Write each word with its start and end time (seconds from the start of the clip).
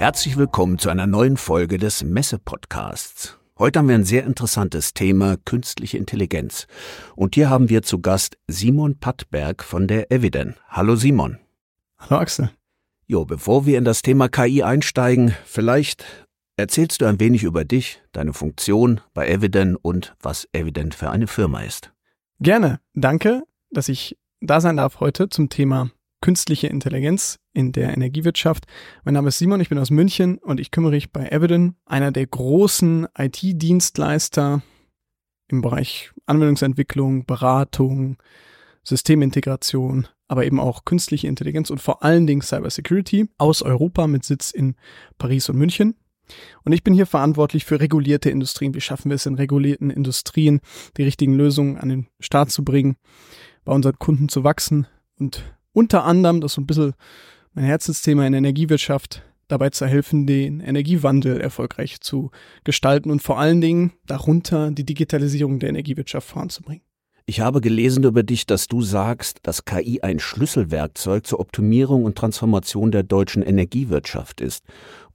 Herzlich 0.00 0.38
willkommen 0.38 0.78
zu 0.78 0.88
einer 0.88 1.06
neuen 1.06 1.36
Folge 1.36 1.76
des 1.76 2.02
Messe-Podcasts. 2.02 3.38
Heute 3.58 3.78
haben 3.78 3.88
wir 3.88 3.96
ein 3.96 4.04
sehr 4.04 4.24
interessantes 4.24 4.94
Thema, 4.94 5.36
künstliche 5.44 5.98
Intelligenz. 5.98 6.66
Und 7.16 7.34
hier 7.34 7.50
haben 7.50 7.68
wir 7.68 7.82
zu 7.82 8.00
Gast 8.00 8.38
Simon 8.46 8.98
Pattberg 8.98 9.62
von 9.62 9.88
der 9.88 10.10
Eviden. 10.10 10.56
Hallo 10.70 10.96
Simon. 10.96 11.38
Hallo 11.98 12.18
Axel. 12.18 12.50
Jo, 13.08 13.26
bevor 13.26 13.66
wir 13.66 13.76
in 13.76 13.84
das 13.84 14.00
Thema 14.00 14.30
KI 14.30 14.62
einsteigen, 14.62 15.34
vielleicht 15.44 16.06
erzählst 16.56 17.02
du 17.02 17.04
ein 17.04 17.20
wenig 17.20 17.42
über 17.42 17.66
dich, 17.66 18.00
deine 18.12 18.32
Funktion 18.32 19.02
bei 19.12 19.28
Eviden 19.28 19.76
und 19.76 20.16
was 20.22 20.48
Eviden 20.54 20.92
für 20.92 21.10
eine 21.10 21.26
Firma 21.26 21.60
ist. 21.60 21.92
Gerne. 22.38 22.80
Danke, 22.94 23.42
dass 23.70 23.90
ich 23.90 24.16
da 24.40 24.62
sein 24.62 24.78
darf 24.78 25.00
heute 25.00 25.28
zum 25.28 25.50
Thema 25.50 25.90
künstliche 26.20 26.66
Intelligenz 26.66 27.38
in 27.52 27.72
der 27.72 27.94
Energiewirtschaft. 27.94 28.66
Mein 29.04 29.14
Name 29.14 29.28
ist 29.28 29.38
Simon, 29.38 29.60
ich 29.60 29.68
bin 29.68 29.78
aus 29.78 29.90
München 29.90 30.38
und 30.38 30.60
ich 30.60 30.70
kümmere 30.70 30.92
mich 30.92 31.12
bei 31.12 31.28
Eviden, 31.28 31.76
einer 31.86 32.12
der 32.12 32.26
großen 32.26 33.06
IT-Dienstleister 33.16 34.62
im 35.48 35.62
Bereich 35.62 36.12
Anwendungsentwicklung, 36.26 37.24
Beratung, 37.26 38.18
Systemintegration, 38.84 40.08
aber 40.28 40.44
eben 40.44 40.60
auch 40.60 40.84
künstliche 40.84 41.26
Intelligenz 41.26 41.70
und 41.70 41.80
vor 41.80 42.02
allen 42.02 42.26
Dingen 42.26 42.42
Cybersecurity 42.42 43.28
aus 43.38 43.62
Europa 43.62 44.06
mit 44.06 44.24
Sitz 44.24 44.50
in 44.50 44.76
Paris 45.18 45.48
und 45.48 45.56
München. 45.56 45.96
Und 46.64 46.72
ich 46.72 46.84
bin 46.84 46.94
hier 46.94 47.06
verantwortlich 47.06 47.64
für 47.64 47.80
regulierte 47.80 48.30
Industrien. 48.30 48.74
Wie 48.74 48.80
schaffen 48.80 49.10
wir 49.10 49.16
es 49.16 49.26
in 49.26 49.34
regulierten 49.34 49.90
Industrien, 49.90 50.60
die 50.96 51.02
richtigen 51.02 51.34
Lösungen 51.34 51.76
an 51.76 51.88
den 51.88 52.06
Start 52.20 52.50
zu 52.52 52.64
bringen, 52.64 52.96
bei 53.64 53.72
unseren 53.72 53.98
Kunden 53.98 54.28
zu 54.28 54.44
wachsen 54.44 54.86
und 55.18 55.44
unter 55.72 56.04
anderem, 56.04 56.40
das 56.40 56.52
ist 56.52 56.54
so 56.56 56.60
ein 56.60 56.66
bisschen 56.66 56.94
mein 57.54 57.64
Herzensthema 57.64 58.26
in 58.26 58.32
der 58.32 58.38
Energiewirtschaft, 58.38 59.22
dabei 59.48 59.70
zu 59.70 59.86
helfen, 59.86 60.26
den 60.26 60.60
Energiewandel 60.60 61.40
erfolgreich 61.40 62.00
zu 62.00 62.30
gestalten 62.64 63.10
und 63.10 63.22
vor 63.22 63.38
allen 63.38 63.60
Dingen 63.60 63.92
darunter 64.06 64.70
die 64.70 64.84
Digitalisierung 64.84 65.58
der 65.58 65.70
Energiewirtschaft 65.70 66.28
voranzubringen. 66.28 66.84
Ich 67.26 67.40
habe 67.40 67.60
gelesen 67.60 68.02
über 68.04 68.22
dich, 68.22 68.46
dass 68.46 68.66
du 68.66 68.82
sagst, 68.82 69.38
dass 69.42 69.64
KI 69.64 70.00
ein 70.02 70.18
Schlüsselwerkzeug 70.18 71.26
zur 71.26 71.38
Optimierung 71.38 72.04
und 72.04 72.16
Transformation 72.18 72.90
der 72.90 73.04
deutschen 73.04 73.42
Energiewirtschaft 73.42 74.40
ist. 74.40 74.64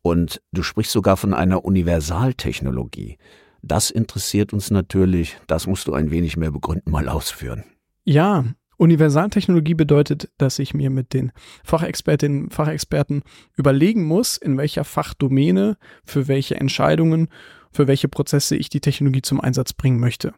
Und 0.02 0.42
du 0.54 0.64
sprichst 0.64 0.94
sogar 0.94 1.18
von 1.18 1.34
einer 1.34 1.66
Universaltechnologie. 1.66 3.18
Das 3.62 3.90
interessiert 3.90 4.54
uns 4.54 4.72
natürlich. 4.72 5.38
Das 5.48 5.68
musst 5.68 5.88
du 5.88 5.94
ein 5.94 6.12
wenig 6.12 6.38
mehr 6.38 6.52
begründen, 6.52 6.92
mal 6.92 7.10
ausführen. 7.10 7.66
Ja, 8.06 8.46
Universaltechnologie 8.78 9.74
bedeutet, 9.74 10.30
dass 10.38 10.60
ich 10.60 10.74
mir 10.74 10.90
mit 10.90 11.14
den 11.14 11.32
Fachexpertinnen 11.64 12.46
und 12.46 12.54
Fachexperten 12.54 13.24
überlegen 13.56 14.04
muss, 14.04 14.38
in 14.38 14.58
welcher 14.58 14.84
Fachdomäne, 14.84 15.78
für 16.04 16.28
welche 16.28 16.56
Entscheidungen, 16.56 17.30
für 17.72 17.88
welche 17.88 18.08
Prozesse 18.08 18.56
ich 18.56 18.70
die 18.70 18.82
Technologie 18.82 19.22
zum 19.22 19.42
Einsatz 19.42 19.74
bringen 19.74 20.00
möchte. 20.00 20.34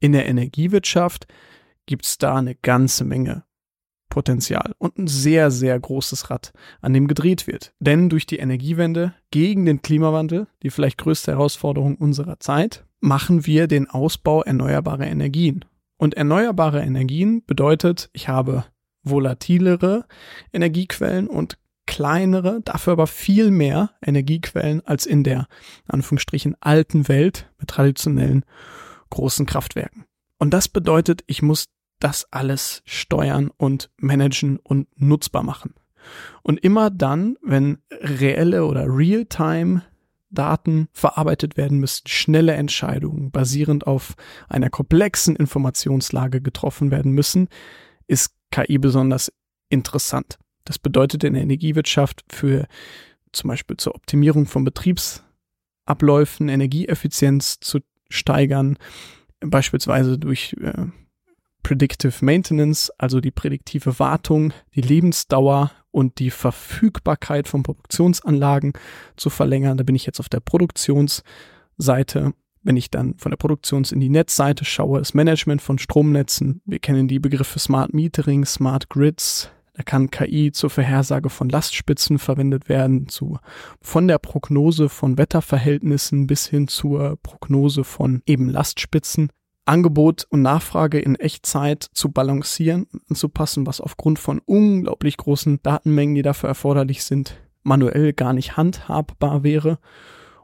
In 0.00 0.12
der 0.12 0.26
Energiewirtschaft 0.26 1.26
gibt 1.86 2.06
es 2.06 2.18
da 2.18 2.36
eine 2.36 2.54
ganze 2.54 3.04
Menge 3.04 3.44
Potenzial 4.12 4.74
und 4.76 4.98
ein 4.98 5.06
sehr, 5.06 5.50
sehr 5.50 5.80
großes 5.80 6.28
Rad, 6.28 6.52
an 6.82 6.92
dem 6.92 7.06
gedreht 7.06 7.46
wird. 7.46 7.72
Denn 7.80 8.10
durch 8.10 8.26
die 8.26 8.36
Energiewende 8.36 9.14
gegen 9.30 9.64
den 9.64 9.80
Klimawandel, 9.80 10.48
die 10.62 10.68
vielleicht 10.68 10.98
größte 10.98 11.32
Herausforderung 11.32 11.96
unserer 11.96 12.38
Zeit, 12.38 12.84
machen 13.00 13.46
wir 13.46 13.68
den 13.68 13.88
Ausbau 13.88 14.42
erneuerbarer 14.42 15.06
Energien. 15.06 15.64
Und 16.02 16.14
erneuerbare 16.14 16.82
Energien 16.82 17.44
bedeutet, 17.46 18.10
ich 18.12 18.26
habe 18.26 18.64
volatilere 19.04 20.04
Energiequellen 20.52 21.28
und 21.28 21.58
kleinere, 21.86 22.60
dafür 22.64 22.94
aber 22.94 23.06
viel 23.06 23.52
mehr 23.52 23.92
Energiequellen 24.04 24.84
als 24.84 25.06
in 25.06 25.22
der 25.22 25.46
Anführungsstrichen 25.86 26.56
alten 26.58 27.06
Welt 27.06 27.48
mit 27.60 27.68
traditionellen 27.68 28.44
großen 29.10 29.46
Kraftwerken. 29.46 30.04
Und 30.40 30.52
das 30.52 30.66
bedeutet, 30.66 31.22
ich 31.28 31.40
muss 31.40 31.66
das 32.00 32.26
alles 32.32 32.82
steuern 32.84 33.52
und 33.56 33.88
managen 33.96 34.58
und 34.58 34.88
nutzbar 35.00 35.44
machen. 35.44 35.72
Und 36.42 36.58
immer 36.64 36.90
dann, 36.90 37.36
wenn 37.42 37.78
reelle 37.92 38.66
oder 38.66 38.86
real-time 38.88 39.82
Daten 40.32 40.88
verarbeitet 40.92 41.56
werden 41.56 41.78
müssen, 41.78 42.08
schnelle 42.08 42.54
Entscheidungen 42.54 43.30
basierend 43.30 43.86
auf 43.86 44.14
einer 44.48 44.70
komplexen 44.70 45.36
Informationslage 45.36 46.40
getroffen 46.40 46.90
werden 46.90 47.12
müssen, 47.12 47.48
ist 48.06 48.34
KI 48.50 48.78
besonders 48.78 49.32
interessant. 49.68 50.38
Das 50.64 50.78
bedeutet 50.78 51.24
in 51.24 51.34
der 51.34 51.42
Energiewirtschaft 51.42 52.24
für 52.30 52.66
zum 53.32 53.48
Beispiel 53.48 53.76
zur 53.76 53.94
Optimierung 53.94 54.46
von 54.46 54.64
Betriebsabläufen, 54.64 56.48
Energieeffizienz 56.48 57.60
zu 57.60 57.80
steigern, 58.08 58.78
beispielsweise 59.40 60.18
durch 60.18 60.54
äh, 60.60 60.86
Predictive 61.62 62.24
Maintenance, 62.24 62.90
also 62.98 63.20
die 63.20 63.30
prädiktive 63.30 63.98
Wartung, 63.98 64.52
die 64.74 64.80
Lebensdauer 64.80 65.70
und 65.92 66.18
die 66.18 66.30
Verfügbarkeit 66.30 67.46
von 67.46 67.62
Produktionsanlagen 67.62 68.72
zu 69.16 69.30
verlängern. 69.30 69.76
Da 69.76 69.84
bin 69.84 69.94
ich 69.94 70.06
jetzt 70.06 70.18
auf 70.18 70.28
der 70.28 70.40
Produktionsseite. 70.40 72.32
Wenn 72.64 72.76
ich 72.76 72.90
dann 72.90 73.14
von 73.18 73.30
der 73.30 73.36
Produktions- 73.36 73.92
in 73.92 74.00
die 74.00 74.08
Netzseite 74.08 74.64
schaue, 74.64 75.00
das 75.00 75.14
Management 75.14 75.62
von 75.62 75.78
Stromnetzen. 75.78 76.62
Wir 76.64 76.78
kennen 76.78 77.08
die 77.08 77.18
Begriffe 77.18 77.58
Smart 77.58 77.92
Metering, 77.92 78.44
Smart 78.44 78.88
Grids. 78.88 79.50
Da 79.74 79.82
kann 79.82 80.10
KI 80.10 80.52
zur 80.52 80.70
Vorhersage 80.70 81.30
von 81.30 81.48
Lastspitzen 81.48 82.18
verwendet 82.18 82.68
werden, 82.68 83.08
zu, 83.08 83.38
von 83.80 84.06
der 84.06 84.18
Prognose 84.18 84.88
von 84.88 85.16
Wetterverhältnissen 85.16 86.26
bis 86.26 86.46
hin 86.46 86.68
zur 86.68 87.16
Prognose 87.22 87.82
von 87.82 88.22
eben 88.26 88.48
Lastspitzen. 88.48 89.30
Angebot 89.64 90.26
und 90.28 90.42
Nachfrage 90.42 90.98
in 90.98 91.14
Echtzeit 91.14 91.88
zu 91.92 92.10
balancieren 92.10 92.86
und 92.92 93.02
anzupassen, 93.10 93.66
was 93.66 93.80
aufgrund 93.80 94.18
von 94.18 94.40
unglaublich 94.44 95.16
großen 95.16 95.60
Datenmengen, 95.62 96.14
die 96.14 96.22
dafür 96.22 96.48
erforderlich 96.48 97.04
sind, 97.04 97.36
manuell 97.62 98.12
gar 98.12 98.32
nicht 98.32 98.56
handhabbar 98.56 99.44
wäre 99.44 99.78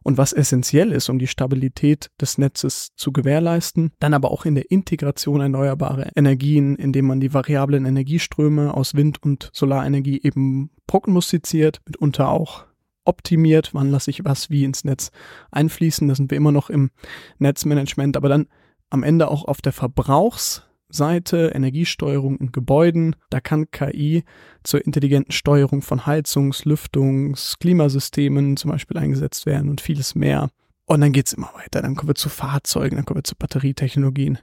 und 0.03 0.17
was 0.17 0.33
essentiell 0.33 0.93
ist, 0.93 1.09
um 1.09 1.19
die 1.19 1.27
Stabilität 1.27 2.11
des 2.21 2.39
Netzes 2.39 2.95
zu 2.97 3.13
gewährleisten. 3.13 3.93
Dann 3.99 4.15
aber 4.15 4.31
auch 4.31 4.45
in 4.45 4.55
der 4.55 4.71
Integration 4.71 5.41
erneuerbarer 5.41 6.17
Energien, 6.17 6.77
indem 6.77 7.07
man 7.07 7.21
die 7.21 7.35
variablen 7.35 7.85
Energieströme 7.85 8.73
aus 8.73 8.95
Wind- 8.95 9.23
und 9.23 9.51
Solarenergie 9.53 10.21
eben 10.23 10.71
prognostiziert, 10.87 11.81
mitunter 11.85 12.29
auch 12.31 12.65
optimiert, 13.05 13.75
wann 13.75 13.91
lasse 13.91 14.11
ich 14.11 14.25
was 14.25 14.49
wie 14.51 14.65
ins 14.65 14.85
Netz 14.85 15.11
einfließen. 15.51 16.09
Da 16.09 16.15
sind 16.15 16.31
wir 16.31 16.37
immer 16.37 16.53
noch 16.53 16.71
im 16.71 16.91
Netzmanagement, 17.39 18.17
aber 18.17 18.29
dann 18.29 18.47
am 18.91 19.03
Ende 19.03 19.29
auch 19.29 19.45
auf 19.45 19.61
der 19.61 19.73
Verbrauchsseite, 19.73 21.53
Energiesteuerung 21.55 22.39
in 22.39 22.53
Gebäuden. 22.53 23.17
Da 23.31 23.41
kann 23.41 23.71
KI 23.71 24.25
zur 24.63 24.85
intelligenten 24.85 25.33
Steuerung 25.33 25.83
von 25.83 26.07
Heizungs-, 26.07 26.65
Lüftungs-, 26.65 27.59
Klimasystemen 27.59 28.57
zum 28.57 28.71
Beispiel 28.71 28.99
eingesetzt 28.99 29.47
werden 29.47 29.71
und 29.71 29.81
vieles 29.81 30.15
mehr. 30.15 30.51
Und 30.87 31.03
dann 31.03 31.13
geht's 31.13 31.35
immer 31.35 31.51
weiter. 31.55 31.83
Dann 31.83 31.97
kommen 31.97 32.09
wir 32.09 32.15
zu 32.15 32.31
Fahrzeugen, 32.31 32.97
dann 32.97 33.05
kommen 33.05 33.19
wir 33.19 33.25
zu 33.25 33.37
Batterietechnologien 33.37 34.39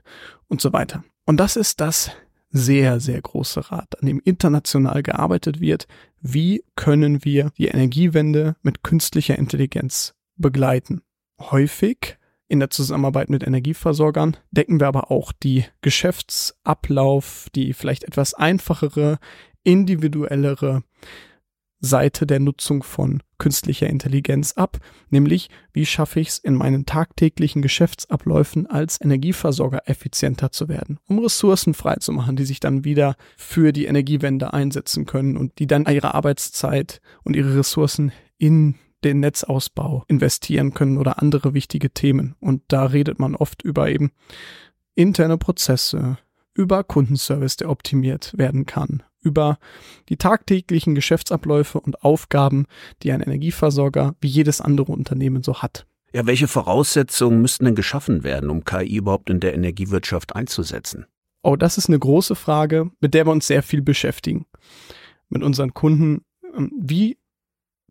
und 0.48 0.60
so 0.60 0.72
weiter. 0.72 1.02
Und 1.24 1.38
das 1.38 1.56
ist 1.56 1.80
das 1.80 2.12
sehr, 2.50 3.00
sehr 3.00 3.20
große 3.20 3.70
Rad, 3.70 4.00
an 4.00 4.06
dem 4.06 4.20
international 4.24 5.02
gearbeitet 5.02 5.60
wird. 5.60 5.86
Wie 6.20 6.64
können 6.76 7.24
wir 7.24 7.50
die 7.58 7.66
Energiewende 7.66 8.56
mit 8.62 8.82
künstlicher 8.82 9.36
Intelligenz 9.36 10.14
begleiten? 10.36 11.02
Häufig 11.40 12.16
in 12.48 12.60
der 12.60 12.70
Zusammenarbeit 12.70 13.30
mit 13.30 13.46
Energieversorgern. 13.46 14.36
Decken 14.50 14.80
wir 14.80 14.86
aber 14.86 15.10
auch 15.10 15.32
die 15.32 15.64
Geschäftsablauf, 15.80 17.48
die 17.54 17.72
vielleicht 17.72 18.04
etwas 18.04 18.34
einfachere, 18.34 19.18
individuellere 19.64 20.82
Seite 21.80 22.26
der 22.26 22.40
Nutzung 22.40 22.82
von 22.82 23.22
künstlicher 23.38 23.86
Intelligenz 23.86 24.52
ab, 24.52 24.78
nämlich 25.10 25.50
wie 25.72 25.84
schaffe 25.84 26.20
ich 26.20 26.28
es 26.28 26.38
in 26.38 26.54
meinen 26.54 26.86
tagtäglichen 26.86 27.60
Geschäftsabläufen 27.60 28.66
als 28.66 29.00
Energieversorger 29.00 29.82
effizienter 29.88 30.52
zu 30.52 30.68
werden, 30.68 30.98
um 31.06 31.18
Ressourcen 31.18 31.74
freizumachen, 31.74 32.36
die 32.36 32.46
sich 32.46 32.60
dann 32.60 32.84
wieder 32.84 33.16
für 33.36 33.72
die 33.72 33.86
Energiewende 33.86 34.54
einsetzen 34.54 35.04
können 35.04 35.36
und 35.36 35.58
die 35.58 35.66
dann 35.66 35.86
ihre 35.86 36.14
Arbeitszeit 36.14 37.00
und 37.24 37.36
ihre 37.36 37.58
Ressourcen 37.58 38.10
in 38.38 38.76
den 39.04 39.20
Netzausbau 39.20 40.04
investieren 40.08 40.74
können 40.74 40.98
oder 40.98 41.20
andere 41.20 41.54
wichtige 41.54 41.90
Themen. 41.90 42.34
Und 42.40 42.62
da 42.68 42.86
redet 42.86 43.18
man 43.18 43.34
oft 43.34 43.62
über 43.62 43.88
eben 43.88 44.12
interne 44.94 45.38
Prozesse, 45.38 46.18
über 46.54 46.84
Kundenservice, 46.84 47.56
der 47.56 47.70
optimiert 47.70 48.32
werden 48.36 48.66
kann, 48.66 49.02
über 49.20 49.58
die 50.08 50.16
tagtäglichen 50.16 50.94
Geschäftsabläufe 50.94 51.78
und 51.80 52.02
Aufgaben, 52.02 52.66
die 53.02 53.12
ein 53.12 53.20
Energieversorger 53.20 54.14
wie 54.20 54.28
jedes 54.28 54.60
andere 54.60 54.92
Unternehmen 54.92 55.42
so 55.42 55.62
hat. 55.62 55.86
Ja, 56.12 56.26
welche 56.26 56.48
Voraussetzungen 56.48 57.42
müssten 57.42 57.66
denn 57.66 57.74
geschaffen 57.74 58.24
werden, 58.24 58.48
um 58.48 58.64
KI 58.64 58.96
überhaupt 58.96 59.28
in 59.28 59.40
der 59.40 59.54
Energiewirtschaft 59.54 60.34
einzusetzen? 60.34 61.06
Oh, 61.42 61.56
das 61.56 61.78
ist 61.78 61.88
eine 61.88 61.98
große 61.98 62.34
Frage, 62.34 62.90
mit 63.00 63.14
der 63.14 63.26
wir 63.26 63.32
uns 63.32 63.46
sehr 63.46 63.62
viel 63.62 63.82
beschäftigen. 63.82 64.46
Mit 65.28 65.42
unseren 65.42 65.74
Kunden. 65.74 66.24
Ähm, 66.56 66.72
wie 66.76 67.18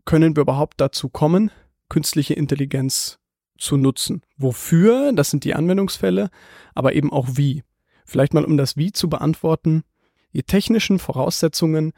können 0.06 0.36
wir 0.36 0.42
überhaupt 0.42 0.80
dazu 0.80 1.10
kommen, 1.10 1.52
künstliche 1.90 2.34
Intelligenz 2.34 3.20
zu 3.58 3.78
nutzen? 3.78 4.22
Wofür? 4.38 5.12
Das 5.14 5.30
sind 5.30 5.44
die 5.44 5.56
Anwendungsfälle, 5.56 6.30
aber 6.74 6.94
eben 6.94 7.12
auch 7.12 7.28
wie. 7.34 7.64
Vielleicht 8.06 8.34
mal, 8.34 8.46
um 8.46 8.58
das 8.58 8.78
Wie 8.78 8.92
zu 8.92 9.10
beantworten. 9.10 9.84
Die 10.34 10.44
technischen 10.44 11.00
Voraussetzungen 11.00 11.94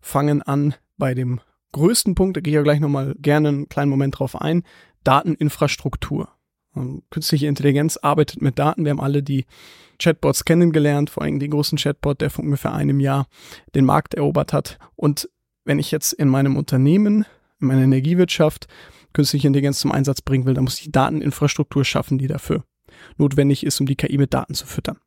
fangen 0.00 0.42
an 0.42 0.74
bei 0.98 1.14
dem 1.14 1.40
größten 1.72 2.14
Punkt, 2.14 2.36
da 2.36 2.40
gehe 2.40 2.52
ich 2.52 2.56
ja 2.56 2.62
gleich 2.62 2.80
nochmal 2.80 3.14
gerne 3.18 3.48
einen 3.48 3.68
kleinen 3.68 3.90
Moment 3.90 4.18
drauf 4.18 4.40
ein, 4.40 4.62
Dateninfrastruktur. 5.04 6.28
Und 6.72 7.04
künstliche 7.10 7.46
Intelligenz 7.46 7.96
arbeitet 7.96 8.42
mit 8.42 8.58
Daten. 8.58 8.84
Wir 8.84 8.90
haben 8.90 9.00
alle 9.00 9.22
die 9.22 9.46
Chatbots 9.98 10.44
kennengelernt, 10.44 11.08
vor 11.08 11.22
allem 11.22 11.38
den 11.38 11.50
großen 11.50 11.78
Chatbot, 11.78 12.20
der 12.20 12.28
vor 12.28 12.44
ungefähr 12.44 12.74
einem 12.74 13.00
Jahr 13.00 13.28
den 13.74 13.86
Markt 13.86 14.14
erobert 14.14 14.52
hat. 14.52 14.78
Und 14.94 15.30
wenn 15.64 15.78
ich 15.78 15.90
jetzt 15.90 16.12
in 16.12 16.28
meinem 16.28 16.56
Unternehmen, 16.56 17.24
in 17.60 17.68
meiner 17.68 17.82
Energiewirtschaft 17.82 18.66
künstliche 19.12 19.46
Intelligenz 19.46 19.78
zum 19.78 19.92
Einsatz 19.92 20.20
bringen 20.20 20.44
will, 20.44 20.54
dann 20.54 20.64
muss 20.64 20.80
ich 20.80 20.92
Dateninfrastruktur 20.92 21.84
schaffen, 21.84 22.18
die 22.18 22.26
dafür 22.26 22.64
notwendig 23.16 23.64
ist, 23.64 23.80
um 23.80 23.86
die 23.86 23.96
KI 23.96 24.18
mit 24.18 24.34
Daten 24.34 24.54
zu 24.54 24.66
füttern 24.66 24.98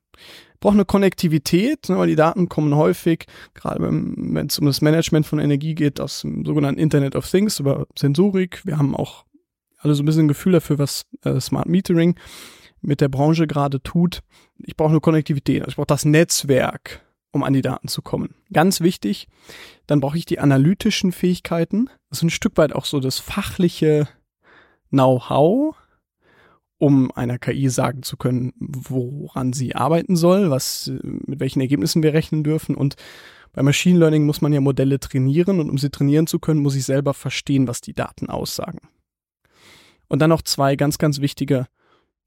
braucht 0.60 0.74
eine 0.74 0.86
Konnektivität, 0.86 1.90
ne, 1.90 1.98
weil 1.98 2.08
die 2.08 2.16
Daten 2.16 2.50
kommen 2.50 2.76
häufig, 2.76 3.26
gerade 3.54 3.82
wenn 3.82 4.48
es 4.48 4.60
um 4.60 4.66
das 4.66 4.82
Management 4.82 5.26
von 5.26 5.40
Energie 5.40 5.76
geht, 5.76 6.00
aus 6.00 6.22
dem 6.22 6.46
sogenannten 6.46 6.80
Internet 6.80 7.16
of 7.16 7.30
Things 7.30 7.60
über 7.60 7.88
Sensorik. 7.98 8.62
Wir 8.66 8.78
haben 8.78 8.96
auch 8.96 9.26
alle 9.78 9.94
so 9.96 10.04
ein 10.04 10.06
bisschen 10.06 10.26
ein 10.26 10.30
Gefühl 10.30 10.54
dafür, 10.54 10.78
was 10.78 11.06
äh, 11.24 11.40
Smart 11.40 11.68
Metering 11.68 12.16
mit 12.82 13.02
der 13.02 13.10
Branche 13.10 13.48
gerade 13.48 13.82
tut. 13.82 14.22
Ich 14.58 14.76
brauche 14.76 14.92
eine 14.92 15.00
Konnektivität, 15.00 15.62
also 15.62 15.70
ich 15.70 15.76
brauche 15.76 15.88
das 15.88 16.06
Netzwerk, 16.06 17.02
um 17.32 17.44
an 17.44 17.54
die 17.54 17.62
Daten 17.62 17.88
zu 17.88 18.02
kommen. 18.02 18.36
Ganz 18.52 18.82
wichtig. 18.82 19.28
Dann 19.88 20.00
brauche 20.00 20.18
ich 20.18 20.26
die 20.26 20.40
analytischen 20.40 21.12
Fähigkeiten. 21.12 21.90
Das 22.10 22.20
ist 22.20 22.24
ein 22.24 22.30
Stück 22.30 22.58
weit 22.58 22.74
auch 22.74 22.86
so 22.86 23.00
das 23.00 23.20
fachliche 23.20 24.08
Know-how, 24.90 25.76
um 26.78 27.12
einer 27.12 27.38
KI 27.38 27.70
sagen 27.70 28.04
zu 28.04 28.18
können, 28.18 28.54
woran 28.60 29.54
sie 29.54 29.76
arbeiten 29.76 30.16
soll, 30.16 30.50
was, 30.50 30.92
mit 31.04 31.40
welchen 31.40 31.62
Ergebnissen 31.62 32.02
wir 32.02 32.14
rechnen 32.14 32.44
dürfen. 32.44 32.76
Und 32.76 32.96
bei 33.52 33.62
Machine 33.62 34.00
Learning 34.00 34.26
muss 34.26 34.42
man 34.42 34.54
ja 34.54 34.62
Modelle 34.62 35.00
trainieren 35.00 35.60
und 35.60 35.70
um 35.70 35.78
sie 35.78 35.90
trainieren 35.90 36.28
zu 36.28 36.40
können, 36.40 36.62
muss 36.62 36.76
ich 36.76 36.86
selber 36.86 37.14
verstehen, 37.14 37.68
was 37.68 37.82
die 37.82 37.94
Daten 37.94 38.30
aussagen. 38.30 38.80
Und 40.08 40.20
dann 40.20 40.30
noch 40.30 40.42
zwei 40.42 40.76
ganz, 40.76 40.98
ganz 40.98 41.20
wichtige 41.20 41.68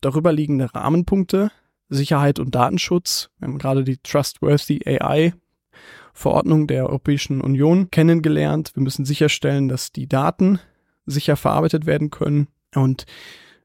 darüber 0.00 0.32
liegende 0.32 0.72
Rahmenpunkte. 0.74 1.50
Sicherheit 1.92 2.38
und 2.38 2.54
Datenschutz. 2.54 3.30
Wir 3.38 3.48
haben 3.48 3.58
gerade 3.58 3.84
die 3.84 3.98
Trustworthy 3.98 4.80
AI 4.86 5.34
Verordnung 6.14 6.66
der 6.66 6.86
Europäischen 6.86 7.40
Union 7.40 7.90
kennengelernt. 7.90 8.72
Wir 8.74 8.82
müssen 8.82 9.04
sicherstellen, 9.04 9.68
dass 9.68 9.92
die 9.92 10.08
Daten 10.08 10.58
sicher 11.06 11.36
verarbeitet 11.36 11.86
werden 11.86 12.10
können 12.10 12.48
und 12.74 13.06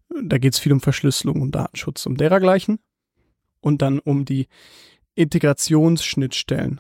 da 0.10 0.38
geht 0.38 0.54
es 0.54 0.60
viel 0.60 0.72
um 0.72 0.82
Verschlüsselung 0.82 1.42
und 1.42 1.52
Datenschutz, 1.54 2.06
um 2.06 2.18
derergleichen. 2.18 2.80
Und 3.60 3.82
dann 3.82 4.00
um 4.00 4.24
die 4.24 4.48
Integrationsschnittstellen. 5.16 6.80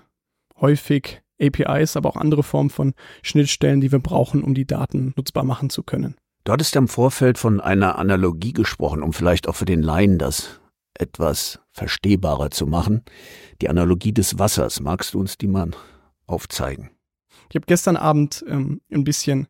Häufig 0.59 1.21
APIs, 1.41 1.97
aber 1.97 2.09
auch 2.09 2.15
andere 2.15 2.43
Formen 2.43 2.69
von 2.69 2.93
Schnittstellen, 3.21 3.81
die 3.81 3.91
wir 3.91 4.00
brauchen, 4.00 4.43
um 4.43 4.53
die 4.53 4.65
Daten 4.65 5.13
nutzbar 5.17 5.43
machen 5.43 5.69
zu 5.69 5.83
können. 5.83 6.15
Du 6.43 6.53
hattest 6.53 6.75
ja 6.75 6.79
im 6.79 6.88
Vorfeld 6.88 7.38
von 7.38 7.59
einer 7.59 7.97
Analogie 7.97 8.53
gesprochen, 8.53 9.03
um 9.03 9.11
vielleicht 9.11 9.47
auch 9.47 9.55
für 9.55 9.65
den 9.65 9.83
Laien 9.83 10.17
das 10.17 10.61
etwas 10.99 11.59
verstehbarer 11.71 12.51
zu 12.51 12.67
machen. 12.67 13.03
Die 13.61 13.69
Analogie 13.69 14.13
des 14.13 14.39
Wassers. 14.39 14.79
Magst 14.79 15.13
du 15.13 15.19
uns 15.19 15.38
die 15.38 15.47
mal 15.47 15.71
aufzeigen? 16.25 16.91
Ich 17.49 17.55
habe 17.55 17.65
gestern 17.65 17.95
Abend 17.95 18.44
ähm, 18.47 18.81
ein 18.91 19.03
bisschen 19.03 19.47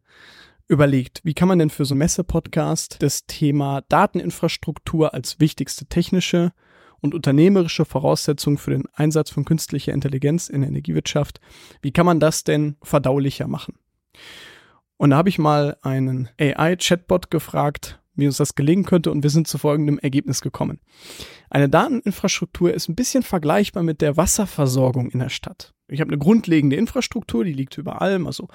überlegt, 0.68 1.22
wie 1.24 1.34
kann 1.34 1.48
man 1.48 1.60
denn 1.60 1.70
für 1.70 1.86
so 1.86 1.96
Messe-Podcast 1.96 2.98
das 3.02 3.26
Thema 3.26 3.82
Dateninfrastruktur 3.90 5.14
als 5.14 5.40
wichtigste 5.40 5.86
technische 5.86 6.52
und 7.00 7.14
unternehmerische 7.14 7.86
Voraussetzung 7.86 8.58
für 8.58 8.72
den 8.72 8.86
Einsatz 8.94 9.30
von 9.30 9.46
künstlicher 9.46 9.94
Intelligenz 9.94 10.50
in 10.50 10.62
der 10.62 10.70
Energiewirtschaft, 10.70 11.40
wie 11.82 11.92
kann 11.92 12.06
man 12.06 12.20
das 12.20 12.44
denn 12.44 12.76
verdaulicher 12.82 13.48
machen? 13.48 13.76
Und 14.98 15.12
da 15.12 15.18
habe 15.18 15.30
ich 15.30 15.38
mal 15.38 15.78
einen 15.84 16.30
AI-Chatbot 16.40 17.30
gefragt, 17.30 18.02
wie 18.18 18.28
uns 18.28 18.38
das 18.38 18.56
gelingen 18.56 18.84
könnte 18.84 19.12
und 19.12 19.24
wir 19.24 19.30
sind 19.30 19.48
zu 19.48 19.58
folgendem 19.58 20.00
Ergebnis 20.00 20.42
gekommen. 20.42 20.80
Eine 21.50 21.70
Dateninfrastruktur 21.70 22.74
ist 22.74 22.90
ein 22.90 22.96
bisschen 22.96 23.24
vergleichbar 23.24 23.84
mit 23.84 24.02
der 24.02 24.18
Wasserversorgung 24.18 25.10
in 25.10 25.20
der 25.20 25.30
Stadt. 25.30 25.74
Ich 25.88 26.02
habe 26.02 26.10
eine 26.10 26.18
grundlegende 26.18 26.76
Infrastruktur, 26.76 27.46
die 27.46 27.54
liegt 27.54 27.78
über 27.78 28.02
allem, 28.02 28.28
also 28.28 28.50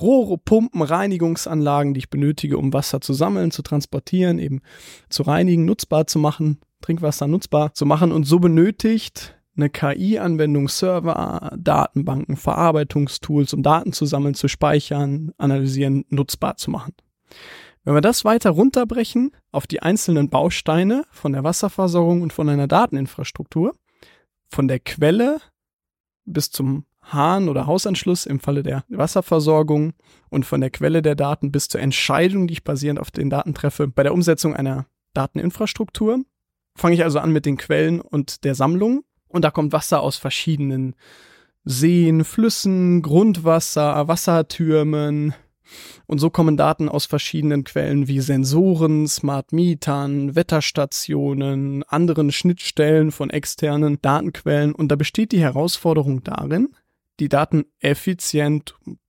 Rohre, 0.00 0.38
Pumpen, 0.38 0.82
Reinigungsanlagen, 0.82 1.94
die 1.94 1.98
ich 1.98 2.10
benötige, 2.10 2.58
um 2.58 2.72
Wasser 2.72 3.00
zu 3.00 3.12
sammeln, 3.12 3.50
zu 3.50 3.62
transportieren, 3.62 4.38
eben 4.38 4.60
zu 5.08 5.24
reinigen, 5.24 5.64
nutzbar 5.64 6.06
zu 6.06 6.20
machen, 6.20 6.60
Trinkwasser 6.82 7.26
nutzbar 7.26 7.74
zu 7.74 7.86
machen 7.86 8.12
und 8.12 8.24
so 8.24 8.38
benötigt 8.38 9.36
eine 9.56 9.70
KI-Anwendung, 9.70 10.68
Server, 10.68 11.50
Datenbanken, 11.56 12.36
Verarbeitungstools, 12.36 13.54
um 13.54 13.62
Daten 13.62 13.92
zu 13.92 14.04
sammeln, 14.04 14.34
zu 14.34 14.48
speichern, 14.48 15.32
analysieren, 15.38 16.04
nutzbar 16.10 16.56
zu 16.56 16.70
machen. 16.70 16.92
Wenn 17.86 17.94
wir 17.94 18.00
das 18.00 18.24
weiter 18.24 18.50
runterbrechen 18.50 19.30
auf 19.52 19.68
die 19.68 19.80
einzelnen 19.80 20.28
Bausteine 20.28 21.04
von 21.12 21.32
der 21.32 21.44
Wasserversorgung 21.44 22.20
und 22.20 22.32
von 22.32 22.48
einer 22.48 22.66
Dateninfrastruktur, 22.66 23.76
von 24.48 24.66
der 24.66 24.80
Quelle 24.80 25.38
bis 26.24 26.50
zum 26.50 26.84
Hahn- 27.00 27.48
oder 27.48 27.66
Hausanschluss 27.66 28.26
im 28.26 28.40
Falle 28.40 28.64
der 28.64 28.82
Wasserversorgung 28.88 29.92
und 30.30 30.44
von 30.44 30.60
der 30.60 30.70
Quelle 30.70 31.00
der 31.00 31.14
Daten 31.14 31.52
bis 31.52 31.68
zur 31.68 31.80
Entscheidung, 31.80 32.48
die 32.48 32.54
ich 32.54 32.64
basierend 32.64 32.98
auf 32.98 33.12
den 33.12 33.30
Daten 33.30 33.54
treffe, 33.54 33.86
bei 33.86 34.02
der 34.02 34.14
Umsetzung 34.14 34.56
einer 34.56 34.86
Dateninfrastruktur. 35.14 36.24
Fange 36.74 36.96
ich 36.96 37.04
also 37.04 37.20
an 37.20 37.30
mit 37.30 37.46
den 37.46 37.56
Quellen 37.56 38.00
und 38.00 38.42
der 38.42 38.56
Sammlung. 38.56 39.04
Und 39.28 39.44
da 39.44 39.52
kommt 39.52 39.72
Wasser 39.72 40.00
aus 40.00 40.16
verschiedenen 40.16 40.96
Seen, 41.62 42.24
Flüssen, 42.24 43.00
Grundwasser, 43.02 44.08
Wassertürmen, 44.08 45.34
und 46.06 46.18
so 46.18 46.30
kommen 46.30 46.56
Daten 46.56 46.88
aus 46.88 47.06
verschiedenen 47.06 47.64
Quellen 47.64 48.08
wie 48.08 48.20
Sensoren, 48.20 49.08
Smart 49.08 49.52
Metern, 49.52 50.34
Wetterstationen, 50.34 51.82
anderen 51.84 52.32
Schnittstellen 52.32 53.10
von 53.10 53.30
externen 53.30 54.00
Datenquellen. 54.00 54.74
Und 54.74 54.88
da 54.88 54.96
besteht 54.96 55.32
die 55.32 55.40
Herausforderung 55.40 56.22
darin, 56.22 56.70
die 57.20 57.28
Daten 57.28 57.64
effizient 57.80 58.74
und 58.84 59.00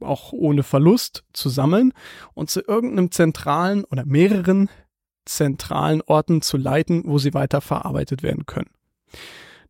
auch 0.00 0.32
ohne 0.32 0.62
Verlust 0.62 1.24
zu 1.32 1.48
sammeln 1.48 1.92
und 2.34 2.50
zu 2.50 2.60
irgendeinem 2.60 3.10
zentralen 3.10 3.84
oder 3.84 4.04
mehreren 4.04 4.68
zentralen 5.24 6.02
Orten 6.02 6.42
zu 6.42 6.56
leiten, 6.56 7.02
wo 7.06 7.18
sie 7.18 7.34
weiter 7.34 7.60
verarbeitet 7.60 8.22
werden 8.22 8.46
können. 8.46 8.70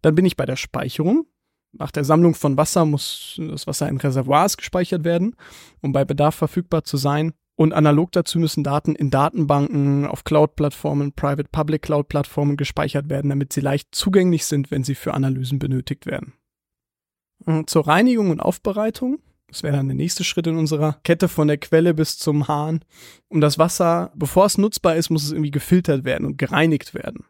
Dann 0.00 0.14
bin 0.14 0.24
ich 0.24 0.36
bei 0.36 0.46
der 0.46 0.56
Speicherung. 0.56 1.26
Nach 1.72 1.90
der 1.90 2.04
Sammlung 2.04 2.34
von 2.34 2.56
Wasser 2.56 2.84
muss 2.84 3.36
das 3.38 3.66
Wasser 3.66 3.88
in 3.88 3.96
Reservoirs 3.96 4.56
gespeichert 4.56 5.04
werden, 5.04 5.34
um 5.80 5.92
bei 5.92 6.04
Bedarf 6.04 6.34
verfügbar 6.34 6.84
zu 6.84 6.96
sein. 6.96 7.32
Und 7.54 7.72
analog 7.72 8.12
dazu 8.12 8.38
müssen 8.38 8.64
Daten 8.64 8.94
in 8.94 9.10
Datenbanken, 9.10 10.06
auf 10.06 10.24
Cloud-Plattformen, 10.24 11.12
Private-Public-Cloud-Plattformen 11.12 12.56
gespeichert 12.56 13.08
werden, 13.08 13.28
damit 13.28 13.52
sie 13.52 13.60
leicht 13.60 13.94
zugänglich 13.94 14.46
sind, 14.46 14.70
wenn 14.70 14.84
sie 14.84 14.94
für 14.94 15.14
Analysen 15.14 15.58
benötigt 15.58 16.06
werden. 16.06 16.32
Zur 17.66 17.86
Reinigung 17.86 18.30
und 18.30 18.40
Aufbereitung, 18.40 19.18
das 19.48 19.62
wäre 19.62 19.76
dann 19.76 19.88
der 19.88 19.96
nächste 19.96 20.24
Schritt 20.24 20.46
in 20.46 20.56
unserer 20.56 20.98
Kette 21.04 21.28
von 21.28 21.48
der 21.48 21.58
Quelle 21.58 21.92
bis 21.92 22.18
zum 22.18 22.48
Hahn. 22.48 22.84
Um 23.28 23.40
das 23.40 23.58
Wasser, 23.58 24.12
bevor 24.14 24.46
es 24.46 24.56
nutzbar 24.56 24.96
ist, 24.96 25.10
muss 25.10 25.24
es 25.24 25.32
irgendwie 25.32 25.50
gefiltert 25.50 26.04
werden 26.04 26.26
und 26.26 26.38
gereinigt 26.38 26.94
werden. 26.94 27.26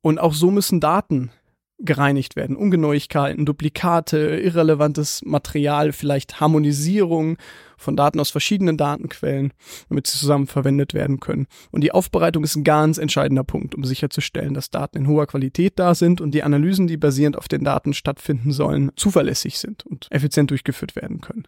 Und 0.00 0.18
auch 0.18 0.32
so 0.32 0.50
müssen 0.50 0.80
Daten 0.80 1.30
gereinigt 1.78 2.36
werden. 2.36 2.56
Ungenauigkeiten, 2.56 3.46
Duplikate, 3.46 4.40
irrelevantes 4.42 5.22
Material, 5.24 5.92
vielleicht 5.92 6.40
Harmonisierung 6.40 7.36
von 7.76 7.96
Daten 7.96 8.18
aus 8.18 8.30
verschiedenen 8.30 8.76
Datenquellen, 8.76 9.52
damit 9.88 10.08
sie 10.08 10.18
zusammen 10.18 10.48
verwendet 10.48 10.92
werden 10.92 11.20
können. 11.20 11.46
Und 11.70 11.82
die 11.82 11.92
Aufbereitung 11.92 12.42
ist 12.42 12.56
ein 12.56 12.64
ganz 12.64 12.98
entscheidender 12.98 13.44
Punkt, 13.44 13.74
um 13.76 13.84
sicherzustellen, 13.84 14.54
dass 14.54 14.70
Daten 14.70 14.98
in 14.98 15.06
hoher 15.06 15.26
Qualität 15.26 15.78
da 15.78 15.94
sind 15.94 16.20
und 16.20 16.32
die 16.32 16.42
Analysen, 16.42 16.88
die 16.88 16.96
basierend 16.96 17.38
auf 17.38 17.46
den 17.46 17.62
Daten 17.62 17.94
stattfinden 17.94 18.52
sollen, 18.52 18.90
zuverlässig 18.96 19.58
sind 19.58 19.86
und 19.86 20.08
effizient 20.10 20.50
durchgeführt 20.50 20.96
werden 20.96 21.20
können. 21.20 21.46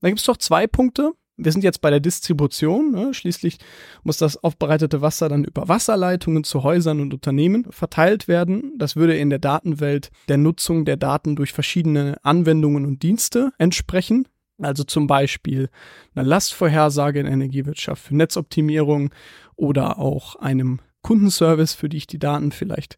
Da 0.00 0.08
gibt 0.08 0.20
es 0.20 0.26
doch 0.26 0.36
zwei 0.36 0.66
Punkte, 0.66 1.12
Wir 1.36 1.50
sind 1.50 1.64
jetzt 1.64 1.80
bei 1.80 1.90
der 1.90 2.00
Distribution. 2.00 2.92
Ne? 2.92 3.12
Schließlich 3.12 3.58
muss 4.04 4.18
das 4.18 4.36
aufbereitete 4.36 5.00
Wasser 5.00 5.28
dann 5.28 5.44
über 5.44 5.68
Wasserleitungen 5.68 6.44
zu 6.44 6.62
Häusern 6.62 7.00
und 7.00 7.12
Unternehmen 7.12 7.66
verteilt 7.70 8.28
werden. 8.28 8.74
Das 8.78 8.94
würde 8.94 9.16
in 9.16 9.30
der 9.30 9.40
Datenwelt 9.40 10.10
der 10.28 10.38
Nutzung 10.38 10.84
der 10.84 10.96
Daten 10.96 11.34
durch 11.34 11.52
verschiedene 11.52 12.18
Anwendungen 12.22 12.86
und 12.86 13.02
Dienste 13.02 13.50
entsprechen. 13.58 14.28
Also 14.62 14.84
zum 14.84 15.08
Beispiel 15.08 15.68
eine 16.14 16.28
Lastvorhersage 16.28 17.18
in 17.18 17.26
Energiewirtschaft 17.26 18.04
für 18.04 18.16
Netzoptimierung 18.16 19.10
oder 19.56 19.98
auch 19.98 20.36
einem 20.36 20.80
Kundenservice, 21.02 21.74
für 21.74 21.88
die 21.88 21.96
ich 21.96 22.06
die 22.06 22.20
Daten 22.20 22.52
vielleicht 22.52 22.96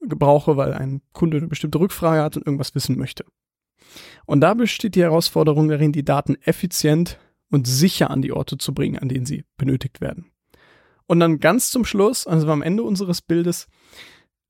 gebrauche, 0.00 0.56
weil 0.56 0.74
ein 0.74 1.02
Kunde 1.12 1.38
eine 1.38 1.48
bestimmte 1.48 1.80
Rückfrage 1.80 2.22
hat 2.22 2.36
und 2.36 2.46
irgendwas 2.46 2.76
wissen 2.76 2.96
möchte. 2.96 3.24
Und 4.26 4.40
da 4.40 4.54
besteht 4.54 4.94
die 4.94 5.02
Herausforderung 5.02 5.68
darin, 5.68 5.90
die 5.90 6.04
Daten 6.04 6.36
effizient 6.42 7.18
und 7.50 7.66
sicher 7.66 8.10
an 8.10 8.22
die 8.22 8.32
Orte 8.32 8.58
zu 8.58 8.74
bringen, 8.74 8.98
an 8.98 9.08
denen 9.08 9.26
sie 9.26 9.44
benötigt 9.56 10.00
werden. 10.00 10.30
Und 11.06 11.20
dann 11.20 11.40
ganz 11.40 11.70
zum 11.70 11.84
Schluss, 11.84 12.26
also 12.26 12.48
am 12.48 12.62
Ende 12.62 12.82
unseres 12.82 13.22
Bildes, 13.22 13.66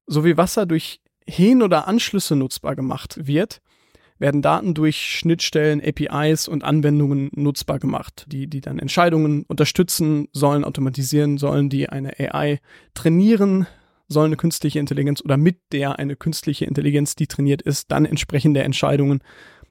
so 0.06 0.24
wie 0.24 0.36
Wasser 0.36 0.66
durch 0.66 1.00
Hähn 1.26 1.62
oder 1.62 1.86
Anschlüsse 1.86 2.34
nutzbar 2.34 2.74
gemacht 2.74 3.26
wird, 3.26 3.60
werden 4.18 4.42
Daten 4.42 4.74
durch 4.74 4.96
Schnittstellen, 4.96 5.80
APIs 5.80 6.48
und 6.48 6.64
Anwendungen 6.64 7.30
nutzbar 7.34 7.78
gemacht, 7.78 8.26
die, 8.28 8.48
die 8.48 8.60
dann 8.60 8.78
Entscheidungen 8.78 9.44
unterstützen 9.44 10.26
sollen, 10.32 10.64
automatisieren 10.64 11.38
sollen, 11.38 11.68
die 11.68 11.88
eine 11.88 12.18
AI 12.18 12.58
trainieren, 12.94 13.66
soll 14.08 14.26
eine 14.26 14.36
künstliche 14.36 14.80
Intelligenz 14.80 15.22
oder 15.22 15.36
mit 15.36 15.60
der 15.70 15.98
eine 15.98 16.16
künstliche 16.16 16.64
Intelligenz, 16.64 17.14
die 17.14 17.26
trainiert 17.26 17.62
ist, 17.62 17.92
dann 17.92 18.04
entsprechende 18.04 18.62
Entscheidungen 18.62 19.22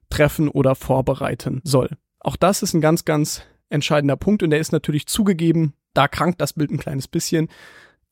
treffen 0.10 0.48
oder 0.48 0.76
vorbereiten 0.76 1.60
soll. 1.64 1.90
Auch 2.28 2.36
das 2.36 2.62
ist 2.62 2.74
ein 2.74 2.82
ganz, 2.82 3.06
ganz 3.06 3.44
entscheidender 3.70 4.18
Punkt 4.18 4.44
und 4.44 4.50
der 4.50 4.60
ist 4.60 4.74
natürlich 4.74 5.08
zugegeben, 5.08 5.72
da 5.94 6.10
krankt 6.10 6.42
das 6.42 6.52
Bild 6.52 6.72
ein 6.72 6.78
kleines 6.78 7.08
bisschen, 7.08 7.48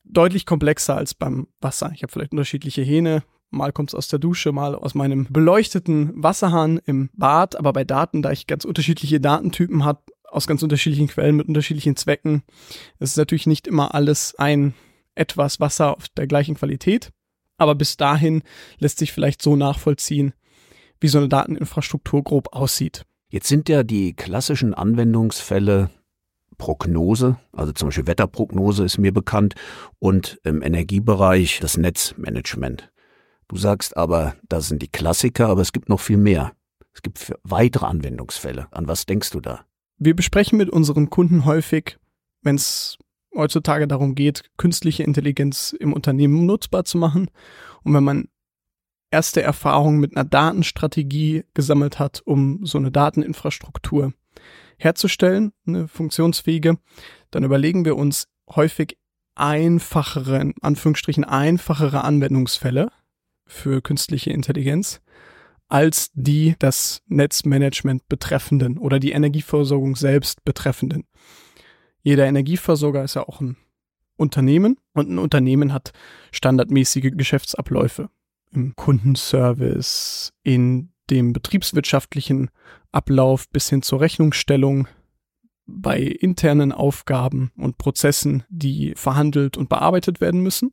deutlich 0.04 0.46
komplexer 0.46 0.96
als 0.96 1.12
beim 1.12 1.48
Wasser. 1.60 1.90
Ich 1.94 2.02
habe 2.02 2.10
vielleicht 2.10 2.32
unterschiedliche 2.32 2.80
Hähne, 2.80 3.24
mal 3.50 3.72
kommt 3.72 3.90
es 3.90 3.94
aus 3.94 4.08
der 4.08 4.18
Dusche, 4.18 4.52
mal 4.52 4.74
aus 4.74 4.94
meinem 4.94 5.26
beleuchteten 5.28 6.12
Wasserhahn 6.14 6.80
im 6.86 7.10
Bad, 7.12 7.56
aber 7.56 7.74
bei 7.74 7.84
Daten, 7.84 8.22
da 8.22 8.32
ich 8.32 8.46
ganz 8.46 8.64
unterschiedliche 8.64 9.20
Datentypen 9.20 9.84
habe, 9.84 10.00
aus 10.24 10.46
ganz 10.46 10.62
unterschiedlichen 10.62 11.08
Quellen 11.08 11.36
mit 11.36 11.48
unterschiedlichen 11.48 11.96
Zwecken, 11.96 12.42
ist 12.98 13.18
natürlich 13.18 13.46
nicht 13.46 13.66
immer 13.66 13.94
alles 13.94 14.34
ein 14.38 14.72
etwas 15.14 15.60
Wasser 15.60 15.94
auf 15.94 16.08
der 16.08 16.26
gleichen 16.26 16.54
Qualität. 16.54 17.12
Aber 17.58 17.74
bis 17.74 17.98
dahin 17.98 18.44
lässt 18.78 18.98
sich 18.98 19.12
vielleicht 19.12 19.42
so 19.42 19.56
nachvollziehen, 19.56 20.32
wie 21.00 21.08
so 21.08 21.18
eine 21.18 21.28
Dateninfrastruktur 21.28 22.24
grob 22.24 22.56
aussieht. 22.56 23.04
Jetzt 23.28 23.48
sind 23.48 23.68
ja 23.68 23.82
die 23.82 24.14
klassischen 24.14 24.72
Anwendungsfälle 24.72 25.90
Prognose, 26.58 27.38
also 27.52 27.72
zum 27.72 27.88
Beispiel 27.88 28.06
Wetterprognose 28.06 28.84
ist 28.84 28.98
mir 28.98 29.12
bekannt 29.12 29.54
und 29.98 30.40
im 30.44 30.62
Energiebereich 30.62 31.58
das 31.60 31.76
Netzmanagement. 31.76 32.90
Du 33.48 33.56
sagst 33.56 33.96
aber, 33.96 34.36
das 34.48 34.68
sind 34.68 34.82
die 34.82 34.88
Klassiker, 34.88 35.48
aber 35.48 35.60
es 35.60 35.72
gibt 35.72 35.88
noch 35.88 36.00
viel 36.00 36.16
mehr. 36.16 36.52
Es 36.94 37.02
gibt 37.02 37.32
weitere 37.42 37.86
Anwendungsfälle. 37.86 38.68
An 38.70 38.88
was 38.88 39.06
denkst 39.06 39.30
du 39.30 39.40
da? 39.40 39.66
Wir 39.98 40.16
besprechen 40.16 40.56
mit 40.56 40.70
unseren 40.70 41.10
Kunden 41.10 41.44
häufig, 41.44 41.98
wenn 42.42 42.56
es 42.56 42.96
heutzutage 43.34 43.86
darum 43.86 44.14
geht, 44.14 44.44
künstliche 44.56 45.02
Intelligenz 45.02 45.74
im 45.78 45.92
Unternehmen 45.92 46.46
nutzbar 46.46 46.84
zu 46.84 46.96
machen. 46.96 47.28
Und 47.82 47.92
wenn 47.92 48.04
man 48.04 48.28
erste 49.10 49.42
Erfahrungen 49.42 50.00
mit 50.00 50.16
einer 50.16 50.24
Datenstrategie 50.24 51.44
gesammelt 51.54 51.98
hat, 51.98 52.22
um 52.24 52.64
so 52.64 52.78
eine 52.78 52.90
Dateninfrastruktur 52.90 54.12
herzustellen, 54.78 55.52
eine 55.66 55.88
funktionsfähige, 55.88 56.78
dann 57.30 57.44
überlegen 57.44 57.84
wir 57.84 57.96
uns 57.96 58.28
häufig 58.48 58.98
einfachere, 59.34 60.40
in 60.40 60.54
Anführungsstrichen 60.60 61.24
einfachere 61.24 62.04
Anwendungsfälle 62.04 62.90
für 63.46 63.80
künstliche 63.80 64.30
Intelligenz 64.30 65.00
als 65.68 66.10
die 66.14 66.54
das 66.58 67.02
Netzmanagement 67.06 68.08
betreffenden 68.08 68.78
oder 68.78 69.00
die 69.00 69.10
Energieversorgung 69.10 69.96
selbst 69.96 70.44
betreffenden. 70.44 71.04
Jeder 72.02 72.26
Energieversorger 72.26 73.02
ist 73.02 73.14
ja 73.14 73.26
auch 73.26 73.40
ein 73.40 73.56
Unternehmen 74.16 74.78
und 74.92 75.10
ein 75.10 75.18
Unternehmen 75.18 75.72
hat 75.72 75.92
standardmäßige 76.30 77.10
Geschäftsabläufe 77.16 78.10
im 78.52 78.74
Kundenservice, 78.76 80.32
in 80.42 80.90
dem 81.10 81.32
betriebswirtschaftlichen 81.32 82.50
Ablauf 82.92 83.48
bis 83.50 83.68
hin 83.68 83.82
zur 83.82 84.00
Rechnungsstellung, 84.00 84.88
bei 85.66 86.00
internen 86.00 86.72
Aufgaben 86.72 87.50
und 87.56 87.76
Prozessen, 87.76 88.44
die 88.48 88.94
verhandelt 88.94 89.56
und 89.56 89.68
bearbeitet 89.68 90.20
werden 90.20 90.40
müssen. 90.40 90.72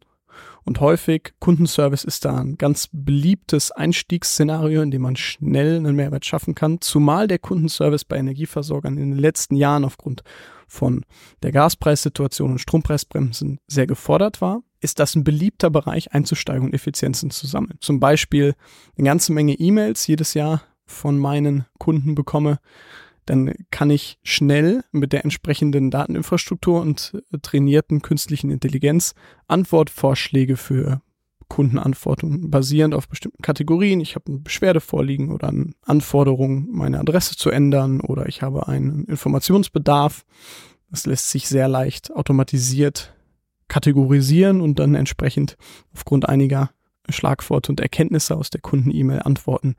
Und 0.64 0.80
häufig 0.80 1.34
Kundenservice 1.40 2.04
ist 2.04 2.26
da 2.26 2.38
ein 2.38 2.58
ganz 2.58 2.90
beliebtes 2.92 3.72
Einstiegsszenario, 3.72 4.82
in 4.82 4.92
dem 4.92 5.02
man 5.02 5.16
schnell 5.16 5.78
einen 5.78 5.96
Mehrwert 5.96 6.26
schaffen 6.26 6.56
kann, 6.56 6.80
zumal 6.82 7.28
der 7.28 7.40
Kundenservice 7.40 8.06
bei 8.06 8.18
Energieversorgern 8.18 8.98
in 8.98 9.12
den 9.12 9.20
letzten 9.20 9.56
Jahren 9.56 9.84
aufgrund 9.84 10.24
von 10.68 11.06
der 11.44 11.52
Gaspreissituation 11.52 12.52
und 12.52 12.60
Strompreisbremsen 12.60 13.60
sehr 13.68 13.88
gefordert 13.88 14.42
war, 14.42 14.64
ist 14.84 15.00
das 15.00 15.16
ein 15.16 15.24
beliebter 15.24 15.70
Bereich 15.70 16.14
einzusteigen 16.14 16.66
und 16.66 16.74
Effizienzen 16.74 17.32
zu 17.32 17.48
sammeln. 17.48 17.78
Zum 17.80 18.00
Beispiel 18.00 18.56
eine 18.98 19.06
ganze 19.06 19.34
Menge 19.34 19.54
E-Mails 19.54 20.06
jedes 20.08 20.34
Jahr 20.34 20.64
von 20.86 21.18
meinen 21.18 21.66
Kunden 21.80 22.16
bekomme, 22.16 22.60
dann 23.26 23.54
kann 23.72 23.90
ich 23.90 24.20
schnell 24.24 24.84
mit 24.92 25.14
der 25.14 25.24
entsprechenden 25.24 25.92
Dateninfrastruktur 25.92 26.82
und 26.82 27.24
trainierten 27.42 28.02
künstlichen 28.02 28.52
Intelligenz 28.52 29.16
Antwortvorschläge 29.48 30.58
für 30.58 31.02
Kundenantworten 31.48 32.50
basierend 32.50 32.94
auf 32.94 33.08
bestimmten 33.08 33.42
Kategorien. 33.42 34.02
Ich 34.02 34.16
habe 34.16 34.26
eine 34.28 34.40
Beschwerde 34.40 34.82
vorliegen 34.82 35.32
oder 35.32 35.50
eine 35.50 35.74
Anforderung, 35.84 36.68
meine 36.72 37.00
Adresse 37.00 37.38
zu 37.38 37.50
ändern 37.50 38.02
oder 38.02 38.28
ich 38.28 38.42
habe 38.42 38.68
einen 38.68 39.06
Informationsbedarf. 39.06 40.26
Das 40.90 41.06
lässt 41.06 41.30
sich 41.30 41.48
sehr 41.48 41.68
leicht 41.68 42.12
automatisiert 42.12 43.14
kategorisieren 43.68 44.62
und 44.62 44.80
dann 44.80 44.96
entsprechend 44.96 45.58
aufgrund 45.94 46.28
einiger 46.28 46.72
Schlagworte 47.10 47.72
und 47.72 47.80
Erkenntnisse 47.80 48.36
aus 48.36 48.50
der 48.50 48.62
Kunden-E-Mail 48.62 49.22
antworten 49.24 49.76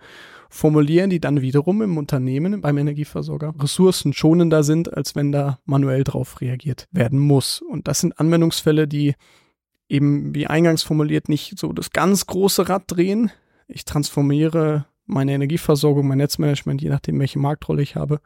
formulieren, 0.50 1.10
die 1.10 1.20
dann 1.20 1.40
wiederum 1.40 1.82
im 1.82 1.96
Unternehmen, 1.96 2.60
beim 2.60 2.78
Energieversorger, 2.78 3.54
ressourcenschonender 3.58 4.62
sind, 4.62 4.92
als 4.92 5.16
wenn 5.16 5.32
da 5.32 5.58
manuell 5.64 6.04
drauf 6.04 6.40
reagiert 6.40 6.86
werden 6.92 7.18
muss. 7.18 7.60
Und 7.60 7.88
das 7.88 8.00
sind 8.00 8.20
Anwendungsfälle, 8.20 8.86
die 8.86 9.14
eben, 9.88 10.34
wie 10.34 10.46
eingangs 10.46 10.82
formuliert, 10.82 11.28
nicht 11.28 11.58
so 11.58 11.72
das 11.72 11.90
ganz 11.90 12.26
große 12.26 12.68
Rad 12.68 12.84
drehen. 12.86 13.30
Ich 13.66 13.84
transformiere 13.84 14.86
meine 15.06 15.32
Energieversorgung, 15.32 16.06
mein 16.06 16.18
Netzmanagement, 16.18 16.80
je 16.80 16.88
nachdem, 16.88 17.18
welche 17.18 17.38
Marktrolle 17.38 17.82
ich 17.82 17.96
habe, 17.96 18.20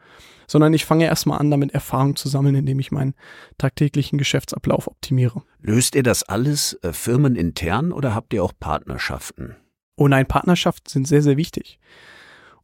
sondern 0.46 0.72
ich 0.72 0.84
fange 0.84 1.04
erstmal 1.04 1.38
an, 1.38 1.50
damit 1.50 1.72
Erfahrung 1.72 2.16
zu 2.16 2.28
sammeln, 2.28 2.54
indem 2.54 2.78
ich 2.78 2.92
meinen 2.92 3.14
tagtäglichen 3.58 4.18
Geschäftsablauf 4.18 4.86
optimiere. 4.86 5.42
Löst 5.60 5.94
ihr 5.94 6.02
das 6.02 6.22
alles 6.22 6.74
äh, 6.82 6.92
firmenintern 6.92 7.92
oder 7.92 8.14
habt 8.14 8.32
ihr 8.32 8.44
auch 8.44 8.52
Partnerschaften? 8.58 9.56
Oh 9.96 10.08
nein, 10.08 10.26
Partnerschaften 10.26 10.88
sind 10.88 11.08
sehr, 11.08 11.22
sehr 11.22 11.36
wichtig 11.36 11.80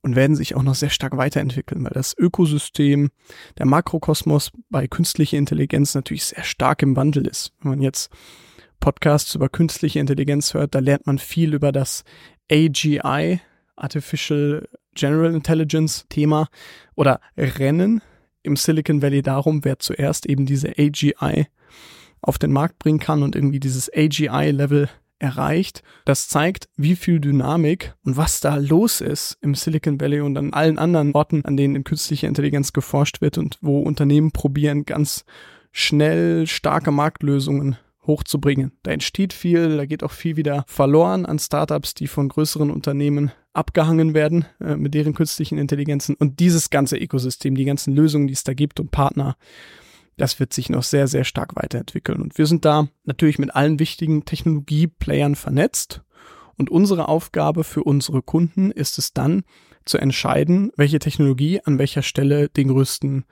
und 0.02 0.16
werden 0.16 0.36
sich 0.36 0.54
auch 0.54 0.62
noch 0.62 0.74
sehr 0.74 0.90
stark 0.90 1.16
weiterentwickeln, 1.16 1.82
weil 1.82 1.92
das 1.92 2.16
Ökosystem, 2.16 3.10
der 3.58 3.66
Makrokosmos 3.66 4.52
bei 4.68 4.86
künstlicher 4.86 5.38
Intelligenz 5.38 5.94
natürlich 5.94 6.26
sehr 6.26 6.44
stark 6.44 6.82
im 6.82 6.94
Wandel 6.94 7.26
ist. 7.26 7.52
Wenn 7.60 7.70
man 7.70 7.82
jetzt 7.82 8.10
Podcasts 8.80 9.34
über 9.34 9.48
künstliche 9.48 9.98
Intelligenz 9.98 10.52
hört, 10.52 10.74
da 10.74 10.78
lernt 10.78 11.06
man 11.06 11.18
viel 11.18 11.54
über 11.54 11.72
das 11.72 12.04
AGI, 12.52 13.40
Artificial 13.76 14.68
General 14.94 15.34
Intelligence 15.34 16.06
Thema 16.08 16.48
oder 16.94 17.20
Rennen 17.36 18.02
im 18.42 18.56
Silicon 18.56 19.02
Valley 19.02 19.22
darum, 19.22 19.64
wer 19.64 19.78
zuerst 19.78 20.26
eben 20.26 20.46
diese 20.46 20.74
AGI 20.78 21.46
auf 22.20 22.38
den 22.38 22.52
Markt 22.52 22.78
bringen 22.78 23.00
kann 23.00 23.22
und 23.22 23.34
irgendwie 23.34 23.60
dieses 23.60 23.90
AGI-Level 23.92 24.88
erreicht. 25.18 25.82
Das 26.04 26.28
zeigt, 26.28 26.68
wie 26.76 26.96
viel 26.96 27.20
Dynamik 27.20 27.94
und 28.04 28.16
was 28.16 28.40
da 28.40 28.56
los 28.56 29.00
ist 29.00 29.38
im 29.40 29.54
Silicon 29.54 30.00
Valley 30.00 30.20
und 30.20 30.36
an 30.36 30.52
allen 30.52 30.78
anderen 30.78 31.12
Orten, 31.12 31.44
an 31.44 31.56
denen 31.56 31.76
in 31.76 31.84
künstlicher 31.84 32.28
Intelligenz 32.28 32.72
geforscht 32.72 33.20
wird 33.20 33.38
und 33.38 33.58
wo 33.60 33.80
Unternehmen 33.80 34.32
probieren, 34.32 34.84
ganz 34.84 35.24
schnell 35.72 36.46
starke 36.46 36.90
Marktlösungen 36.90 37.76
hochzubringen. 38.06 38.72
Da 38.82 38.90
entsteht 38.90 39.32
viel, 39.32 39.76
da 39.76 39.86
geht 39.86 40.02
auch 40.02 40.10
viel 40.10 40.36
wieder 40.36 40.64
verloren 40.66 41.26
an 41.26 41.38
Startups, 41.38 41.94
die 41.94 42.06
von 42.06 42.28
größeren 42.28 42.70
Unternehmen 42.70 43.32
abgehangen 43.52 44.14
werden 44.14 44.46
äh, 44.60 44.76
mit 44.76 44.94
deren 44.94 45.14
künstlichen 45.14 45.58
Intelligenzen 45.58 46.14
und 46.16 46.40
dieses 46.40 46.70
ganze 46.70 46.96
Ökosystem, 46.96 47.54
die 47.54 47.64
ganzen 47.64 47.94
Lösungen, 47.94 48.26
die 48.26 48.32
es 48.32 48.44
da 48.44 48.52
gibt 48.52 48.80
und 48.80 48.90
Partner, 48.90 49.36
das 50.16 50.38
wird 50.38 50.52
sich 50.52 50.70
noch 50.70 50.82
sehr, 50.82 51.08
sehr 51.08 51.24
stark 51.24 51.56
weiterentwickeln. 51.56 52.20
Und 52.20 52.38
wir 52.38 52.46
sind 52.46 52.64
da 52.64 52.88
natürlich 53.04 53.38
mit 53.38 53.54
allen 53.54 53.78
wichtigen 53.78 54.24
Technologieplayern 54.24 55.34
vernetzt. 55.34 56.02
Und 56.56 56.70
unsere 56.70 57.08
Aufgabe 57.08 57.64
für 57.64 57.82
unsere 57.82 58.22
Kunden 58.22 58.70
ist 58.70 58.98
es 58.98 59.12
dann 59.12 59.42
zu 59.84 59.98
entscheiden, 59.98 60.70
welche 60.76 61.00
Technologie 61.00 61.60
an 61.64 61.78
welcher 61.78 62.02
Stelle 62.02 62.48
den 62.48 62.68
größten 62.68 63.24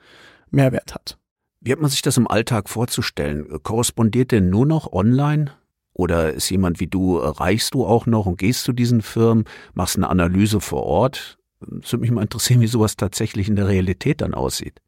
Mehrwert 0.51 0.93
hat. 0.93 1.17
Wie 1.65 1.71
hat 1.71 1.79
man 1.79 1.89
sich 1.89 2.01
das 2.01 2.17
im 2.17 2.27
Alltag 2.27 2.67
vorzustellen? 2.67 3.47
Korrespondiert 3.63 4.31
denn 4.31 4.49
nur 4.49 4.65
noch 4.65 4.91
online? 4.91 5.51
Oder 5.93 6.33
ist 6.33 6.49
jemand 6.49 6.81
wie 6.81 6.87
du, 6.87 7.17
reichst 7.17 7.73
du 7.73 7.85
auch 7.85 8.05
noch 8.05 8.25
und 8.25 8.37
gehst 8.37 8.63
zu 8.63 8.73
diesen 8.73 9.01
Firmen, 9.01 9.45
machst 9.73 9.95
eine 9.95 10.09
Analyse 10.09 10.59
vor 10.59 10.83
Ort? 10.83 11.37
Es 11.81 11.93
würde 11.93 12.01
mich 12.01 12.11
mal 12.11 12.23
interessieren, 12.23 12.59
wie 12.59 12.67
sowas 12.67 12.97
tatsächlich 12.97 13.47
in 13.47 13.55
der 13.55 13.69
Realität 13.69 14.19
dann 14.19 14.33
aussieht. 14.33 14.81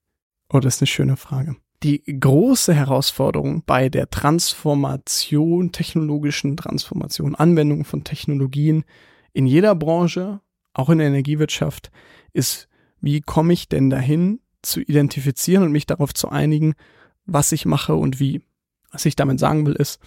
Oh, 0.51 0.59
das 0.59 0.75
ist 0.75 0.81
eine 0.81 0.87
schöne 0.87 1.15
Frage. 1.15 1.55
Die 1.81 2.03
große 2.03 2.73
Herausforderung 2.73 3.63
bei 3.65 3.87
der 3.87 4.09
Transformation, 4.09 5.71
technologischen 5.71 6.57
Transformation, 6.57 7.35
Anwendung 7.35 7.85
von 7.85 8.03
Technologien 8.03 8.83
in 9.31 9.45
jeder 9.45 9.75
Branche, 9.75 10.41
auch 10.73 10.89
in 10.89 10.97
der 10.97 11.07
Energiewirtschaft, 11.07 11.89
ist, 12.33 12.67
wie 12.99 13.21
komme 13.21 13.53
ich 13.53 13.69
denn 13.69 13.89
dahin, 13.89 14.41
zu 14.65 14.81
identifizieren 14.81 15.63
und 15.63 15.71
mich 15.71 15.85
darauf 15.85 16.13
zu 16.13 16.29
einigen, 16.29 16.73
was 17.25 17.51
ich 17.51 17.65
mache 17.65 17.95
und 17.95 18.19
wie. 18.19 18.41
Was 18.91 19.05
ich 19.05 19.15
damit 19.15 19.39
sagen 19.39 19.65
will, 19.65 19.73
ist, 19.73 19.99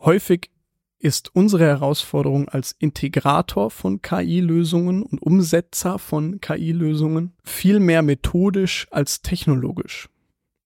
häufig 0.00 0.50
ist 0.98 1.34
unsere 1.34 1.64
Herausforderung 1.64 2.48
als 2.48 2.74
Integrator 2.78 3.70
von 3.70 4.00
KI-Lösungen 4.00 5.02
und 5.02 5.20
Umsetzer 5.20 5.98
von 5.98 6.40
KI-Lösungen 6.40 7.34
viel 7.44 7.78
mehr 7.78 8.00
methodisch 8.00 8.86
als 8.90 9.20
technologisch. 9.20 10.08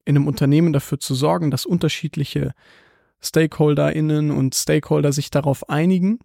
In 0.04 0.16
einem 0.16 0.28
Unternehmen 0.28 0.72
dafür 0.72 1.00
zu 1.00 1.14
sorgen, 1.14 1.50
dass 1.50 1.66
unterschiedliche 1.66 2.52
StakeholderInnen 3.20 4.30
und 4.30 4.54
Stakeholder 4.54 5.12
sich 5.12 5.30
darauf 5.30 5.68
einigen, 5.68 6.20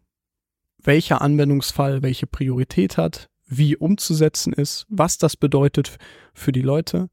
welcher 0.78 1.22
Anwendungsfall 1.22 2.04
welche 2.04 2.28
Priorität 2.28 2.98
hat, 2.98 3.30
wie 3.58 3.76
umzusetzen 3.76 4.54
ist, 4.54 4.86
was 4.90 5.18
das 5.18 5.38
bedeutet 5.38 5.98
für 6.34 6.52
die 6.52 6.62
Leute. 6.62 7.10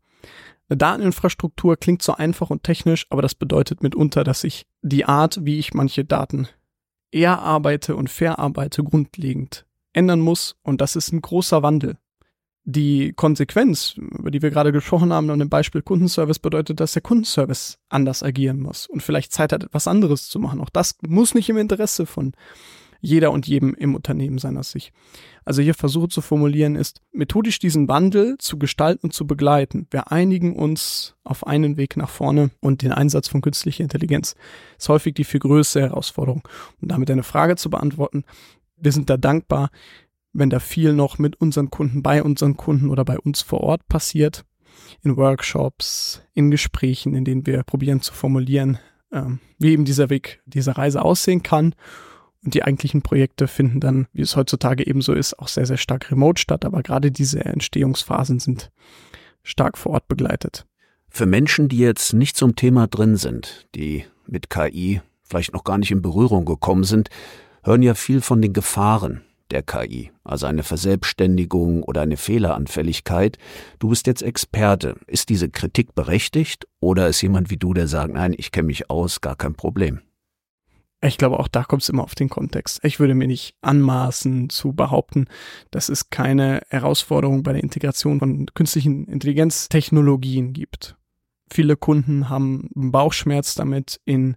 Eine 0.68 0.76
Dateninfrastruktur 0.76 1.76
klingt 1.76 2.02
so 2.02 2.14
einfach 2.14 2.50
und 2.50 2.62
technisch, 2.62 3.06
aber 3.10 3.22
das 3.22 3.34
bedeutet 3.34 3.82
mitunter, 3.82 4.22
dass 4.22 4.44
ich 4.44 4.66
die 4.82 5.04
Art, 5.04 5.44
wie 5.44 5.58
ich 5.58 5.74
manche 5.74 6.04
Daten 6.04 6.48
erarbeite 7.10 7.96
und 7.96 8.08
verarbeite, 8.08 8.84
grundlegend 8.84 9.66
ändern 9.92 10.20
muss. 10.20 10.56
Und 10.62 10.80
das 10.80 10.94
ist 10.94 11.12
ein 11.12 11.22
großer 11.22 11.62
Wandel. 11.62 11.96
Die 12.64 13.12
Konsequenz, 13.14 13.94
über 13.96 14.30
die 14.30 14.42
wir 14.42 14.50
gerade 14.50 14.70
gesprochen 14.70 15.12
haben, 15.12 15.30
und 15.30 15.40
im 15.40 15.48
Beispiel 15.48 15.82
Kundenservice 15.82 16.38
bedeutet, 16.38 16.78
dass 16.78 16.92
der 16.92 17.02
Kundenservice 17.02 17.78
anders 17.88 18.22
agieren 18.22 18.60
muss 18.60 18.86
und 18.86 19.02
vielleicht 19.02 19.32
Zeit 19.32 19.52
hat, 19.52 19.64
etwas 19.64 19.88
anderes 19.88 20.28
zu 20.28 20.38
machen. 20.38 20.60
Auch 20.60 20.70
das 20.70 20.96
muss 21.02 21.34
nicht 21.34 21.48
im 21.48 21.56
Interesse 21.56 22.06
von 22.06 22.32
jeder 23.00 23.32
und 23.32 23.46
jedem 23.46 23.74
im 23.74 23.94
Unternehmen 23.94 24.38
sein 24.38 24.56
aus 24.56 24.70
sich. 24.70 24.92
Also 25.44 25.62
hier 25.62 25.74
versuche 25.74 26.08
zu 26.08 26.20
formulieren 26.20 26.76
ist, 26.76 27.00
methodisch 27.12 27.58
diesen 27.58 27.88
Wandel 27.88 28.36
zu 28.38 28.58
gestalten 28.58 29.06
und 29.06 29.12
zu 29.12 29.26
begleiten. 29.26 29.86
Wir 29.90 30.12
einigen 30.12 30.54
uns 30.54 31.16
auf 31.24 31.46
einen 31.46 31.76
Weg 31.76 31.96
nach 31.96 32.10
vorne 32.10 32.50
und 32.60 32.82
den 32.82 32.92
Einsatz 32.92 33.28
von 33.28 33.40
künstlicher 33.40 33.82
Intelligenz 33.82 34.34
ist 34.78 34.88
häufig 34.88 35.14
die 35.14 35.24
viel 35.24 35.40
größere 35.40 35.84
Herausforderung. 35.84 36.46
Um 36.80 36.88
damit 36.88 37.10
eine 37.10 37.22
Frage 37.22 37.56
zu 37.56 37.70
beantworten, 37.70 38.24
wir 38.76 38.92
sind 38.92 39.10
da 39.10 39.16
dankbar, 39.16 39.70
wenn 40.32 40.50
da 40.50 40.60
viel 40.60 40.92
noch 40.92 41.18
mit 41.18 41.40
unseren 41.40 41.70
Kunden, 41.70 42.02
bei 42.02 42.22
unseren 42.22 42.56
Kunden 42.56 42.88
oder 42.88 43.04
bei 43.04 43.18
uns 43.18 43.42
vor 43.42 43.62
Ort 43.62 43.88
passiert, 43.88 44.44
in 45.02 45.16
Workshops, 45.16 46.22
in 46.32 46.50
Gesprächen, 46.50 47.14
in 47.14 47.24
denen 47.24 47.46
wir 47.46 47.62
probieren 47.64 48.00
zu 48.00 48.12
formulieren, 48.12 48.78
ähm, 49.12 49.40
wie 49.58 49.72
eben 49.72 49.84
dieser 49.84 50.10
Weg, 50.10 50.40
diese 50.46 50.76
Reise 50.76 51.02
aussehen 51.02 51.42
kann 51.42 51.74
und 52.44 52.54
die 52.54 52.62
eigentlichen 52.62 53.02
Projekte 53.02 53.48
finden 53.48 53.80
dann, 53.80 54.06
wie 54.12 54.22
es 54.22 54.36
heutzutage 54.36 54.86
eben 54.86 55.02
so 55.02 55.12
ist, 55.12 55.38
auch 55.38 55.48
sehr, 55.48 55.66
sehr 55.66 55.76
stark 55.76 56.10
remote 56.10 56.40
statt. 56.40 56.64
Aber 56.64 56.82
gerade 56.82 57.10
diese 57.10 57.44
Entstehungsphasen 57.44 58.38
sind 58.40 58.70
stark 59.42 59.76
vor 59.76 59.92
Ort 59.92 60.08
begleitet. 60.08 60.66
Für 61.08 61.26
Menschen, 61.26 61.68
die 61.68 61.78
jetzt 61.78 62.12
nicht 62.12 62.36
zum 62.36 62.56
Thema 62.56 62.86
drin 62.86 63.16
sind, 63.16 63.66
die 63.74 64.04
mit 64.26 64.48
KI 64.48 65.00
vielleicht 65.22 65.52
noch 65.52 65.64
gar 65.64 65.78
nicht 65.78 65.90
in 65.90 66.02
Berührung 66.02 66.44
gekommen 66.44 66.84
sind, 66.84 67.10
hören 67.62 67.82
ja 67.82 67.94
viel 67.94 68.20
von 68.20 68.40
den 68.40 68.52
Gefahren 68.52 69.22
der 69.50 69.62
KI, 69.62 70.12
also 70.22 70.46
eine 70.46 70.62
Verselbstständigung 70.62 71.82
oder 71.82 72.02
eine 72.02 72.16
Fehleranfälligkeit. 72.16 73.36
Du 73.80 73.88
bist 73.88 74.06
jetzt 74.06 74.22
Experte. 74.22 74.94
Ist 75.08 75.28
diese 75.28 75.50
Kritik 75.50 75.94
berechtigt 75.94 76.66
oder 76.78 77.08
ist 77.08 77.20
jemand 77.20 77.50
wie 77.50 77.56
du, 77.56 77.74
der 77.74 77.88
sagt, 77.88 78.14
nein, 78.14 78.34
ich 78.36 78.52
kenne 78.52 78.68
mich 78.68 78.90
aus, 78.90 79.20
gar 79.20 79.36
kein 79.36 79.54
Problem? 79.54 80.00
Ich 81.02 81.16
glaube, 81.16 81.38
auch 81.38 81.48
da 81.48 81.64
kommt 81.64 81.82
es 81.82 81.88
immer 81.88 82.02
auf 82.02 82.14
den 82.14 82.28
Kontext. 82.28 82.80
Ich 82.82 83.00
würde 83.00 83.14
mir 83.14 83.26
nicht 83.26 83.56
anmaßen 83.62 84.50
zu 84.50 84.74
behaupten, 84.74 85.26
dass 85.70 85.88
es 85.88 86.10
keine 86.10 86.60
Herausforderung 86.68 87.42
bei 87.42 87.52
der 87.52 87.62
Integration 87.62 88.18
von 88.18 88.46
künstlichen 88.52 89.06
Intelligenztechnologien 89.06 90.52
gibt. 90.52 90.96
Viele 91.52 91.76
Kunden 91.76 92.28
haben 92.28 92.68
Bauchschmerz 92.74 93.54
damit, 93.54 94.00
in 94.04 94.36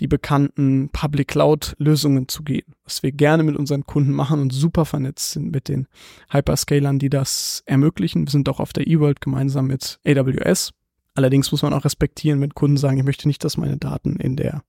die 0.00 0.06
bekannten 0.06 0.90
Public 0.90 1.28
Cloud 1.28 1.74
Lösungen 1.78 2.28
zu 2.28 2.44
gehen, 2.44 2.74
was 2.84 3.02
wir 3.02 3.12
gerne 3.12 3.42
mit 3.42 3.56
unseren 3.56 3.84
Kunden 3.84 4.12
machen 4.12 4.40
und 4.40 4.52
super 4.52 4.84
vernetzt 4.84 5.32
sind 5.32 5.50
mit 5.50 5.68
den 5.68 5.86
Hyperscalern, 6.30 6.98
die 6.98 7.10
das 7.10 7.62
ermöglichen. 7.66 8.26
Wir 8.26 8.30
sind 8.30 8.48
auch 8.48 8.60
auf 8.60 8.72
der 8.72 8.86
eWorld 8.86 9.20
gemeinsam 9.20 9.66
mit 9.66 9.98
AWS. 10.06 10.72
Allerdings 11.14 11.50
muss 11.50 11.62
man 11.62 11.72
auch 11.72 11.84
respektieren, 11.84 12.40
wenn 12.40 12.54
Kunden 12.54 12.76
sagen, 12.76 12.98
ich 12.98 13.04
möchte 13.04 13.28
nicht, 13.28 13.42
dass 13.42 13.56
meine 13.56 13.76
Daten 13.76 14.16
in 14.16 14.36
der 14.36 14.62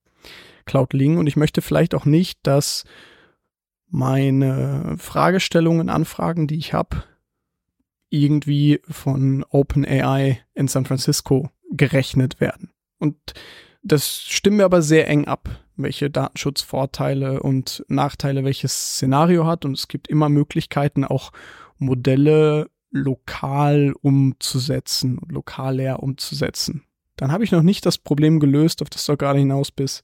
Cloud 0.67 0.93
liegen 0.93 1.17
und 1.17 1.25
ich 1.25 1.36
möchte 1.36 1.63
vielleicht 1.63 1.95
auch 1.95 2.06
nicht, 2.06 2.39
dass 2.43 2.84
meine 3.89 4.95
Fragestellungen, 4.99 5.89
Anfragen, 5.89 6.47
die 6.47 6.58
ich 6.58 6.73
habe, 6.73 7.03
irgendwie 8.10 8.82
von 8.88 9.43
OpenAI 9.49 10.39
in 10.53 10.67
San 10.67 10.86
Francisco 10.86 11.49
gerechnet 11.71 12.39
werden. 12.39 12.71
Und 12.99 13.17
das 13.84 14.21
stimmen 14.21 14.60
wir 14.60 14.65
aber 14.65 14.82
sehr 14.82 15.08
eng 15.08 15.25
ab, 15.25 15.49
welche 15.75 16.10
Datenschutzvorteile 16.10 17.41
und 17.41 17.84
Nachteile 17.88 18.43
welches 18.43 18.95
Szenario 18.95 19.45
hat. 19.45 19.65
Und 19.65 19.77
es 19.77 19.88
gibt 19.88 20.08
immer 20.08 20.30
Möglichkeiten, 20.30 21.03
auch 21.03 21.32
Modelle 21.77 22.69
lokal 22.91 23.93
umzusetzen, 24.01 25.19
lokal 25.30 25.77
leer 25.77 26.01
umzusetzen. 26.01 26.84
Dann 27.15 27.32
habe 27.32 27.43
ich 27.43 27.51
noch 27.51 27.63
nicht 27.63 27.86
das 27.86 27.97
Problem 27.97 28.39
gelöst, 28.39 28.82
auf 28.82 28.89
das 28.89 29.06
du 29.06 29.17
gerade 29.17 29.39
hinaus 29.39 29.71
bist, 29.71 30.03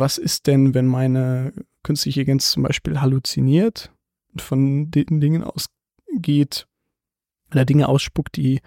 was 0.00 0.18
ist 0.18 0.46
denn, 0.46 0.74
wenn 0.74 0.86
meine 0.86 1.52
künstliche 1.82 2.20
Intelligenz 2.20 2.50
zum 2.50 2.62
Beispiel 2.64 3.00
halluziniert 3.00 3.92
und 4.32 4.42
von 4.42 4.90
den 4.90 5.20
Dingen 5.20 5.44
ausgeht 5.44 6.66
oder 7.50 7.64
Dinge 7.64 7.88
ausspuckt, 7.88 8.36
die 8.36 8.60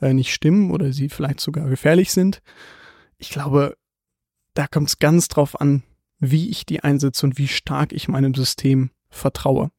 äh, 0.00 0.12
nicht 0.14 0.32
stimmen 0.32 0.70
oder 0.70 0.92
sie 0.92 1.08
vielleicht 1.08 1.40
sogar 1.40 1.68
gefährlich 1.68 2.12
sind. 2.12 2.42
Ich 3.18 3.30
glaube, 3.30 3.76
da 4.54 4.66
kommt 4.66 4.88
es 4.88 4.98
ganz 4.98 5.28
drauf 5.28 5.60
an, 5.60 5.82
wie 6.18 6.50
ich 6.50 6.64
die 6.64 6.80
einsetze 6.80 7.26
und 7.26 7.38
wie 7.38 7.48
stark 7.48 7.92
ich 7.92 8.08
meinem 8.08 8.34
System 8.34 8.90
vertraue. 9.10 9.70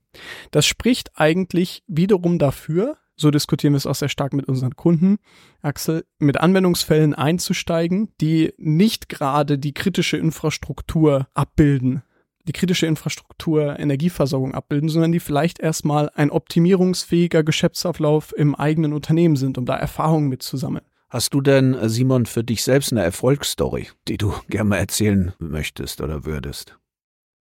Das 0.52 0.66
spricht 0.66 1.18
eigentlich 1.18 1.84
wiederum 1.88 2.38
dafür, 2.38 2.98
so 3.16 3.32
diskutieren 3.32 3.74
wir 3.74 3.78
es 3.78 3.86
auch 3.86 3.96
sehr 3.96 4.10
stark 4.10 4.34
mit 4.34 4.48
unseren 4.48 4.76
Kunden, 4.76 5.18
Axel, 5.62 6.06
mit 6.20 6.40
Anwendungsfällen 6.40 7.14
einzusteigen, 7.14 8.10
die 8.20 8.54
nicht 8.58 9.10
gerade 9.10 9.58
die 9.58 9.74
kritische 9.74 10.18
Infrastruktur 10.18 11.28
abbilden, 11.34 12.04
die 12.48 12.54
kritische 12.54 12.88
Infrastruktur 12.88 13.80
Energieversorgung 13.80 14.54
abbilden, 14.54 14.90
sondern 14.90 15.12
die 15.12 15.20
vielleicht 15.20 15.60
erstmal 15.60 16.10
ein 16.16 16.32
optimierungsfähiger 16.32 17.44
Geschäftsablauf 17.44 18.34
im 18.36 18.56
eigenen 18.56 18.94
Unternehmen 18.94 19.36
sind, 19.36 19.58
um 19.58 19.66
da 19.66 19.76
Erfahrungen 19.76 20.28
mitzusammeln. 20.28 20.86
Hast 21.10 21.34
du 21.36 21.42
denn, 21.42 21.78
Simon, 21.88 22.26
für 22.26 22.44
dich 22.44 22.64
selbst 22.64 22.92
eine 22.92 23.04
Erfolgsstory, 23.04 23.90
die 24.08 24.18
du 24.18 24.34
gerne 24.50 24.70
mal 24.70 24.78
erzählen 24.78 25.34
möchtest 25.38 26.02
oder 26.02 26.26
würdest? 26.26 26.78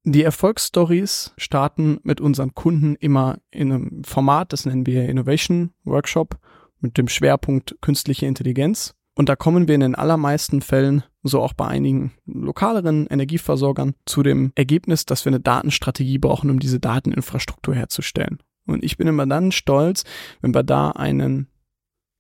Die 0.04 0.24
Erfolgsstories 0.24 1.32
starten 1.36 2.00
mit 2.02 2.20
unseren 2.20 2.54
Kunden 2.54 2.96
immer 2.96 3.38
in 3.52 3.72
einem 3.72 4.04
Format, 4.04 4.52
das 4.52 4.66
nennen 4.66 4.84
wir 4.84 5.08
Innovation 5.08 5.70
Workshop 5.84 6.38
mit 6.80 6.98
dem 6.98 7.06
Schwerpunkt 7.06 7.76
künstliche 7.80 8.26
Intelligenz. 8.26 8.94
Und 9.14 9.28
da 9.28 9.36
kommen 9.36 9.68
wir 9.68 9.76
in 9.76 9.82
den 9.82 9.94
allermeisten 9.94 10.60
Fällen, 10.60 11.04
so 11.22 11.40
auch 11.40 11.52
bei 11.52 11.68
einigen 11.68 12.12
lokaleren 12.26 13.06
Energieversorgern, 13.06 13.94
zu 14.04 14.24
dem 14.24 14.50
Ergebnis, 14.56 15.06
dass 15.06 15.24
wir 15.24 15.30
eine 15.30 15.40
Datenstrategie 15.40 16.18
brauchen, 16.18 16.50
um 16.50 16.58
diese 16.58 16.80
Dateninfrastruktur 16.80 17.74
herzustellen. 17.74 18.38
Und 18.66 18.82
ich 18.82 18.96
bin 18.96 19.06
immer 19.06 19.26
dann 19.26 19.52
stolz, 19.52 20.04
wenn 20.40 20.54
wir 20.54 20.62
da 20.64 20.90
einen 20.90 21.48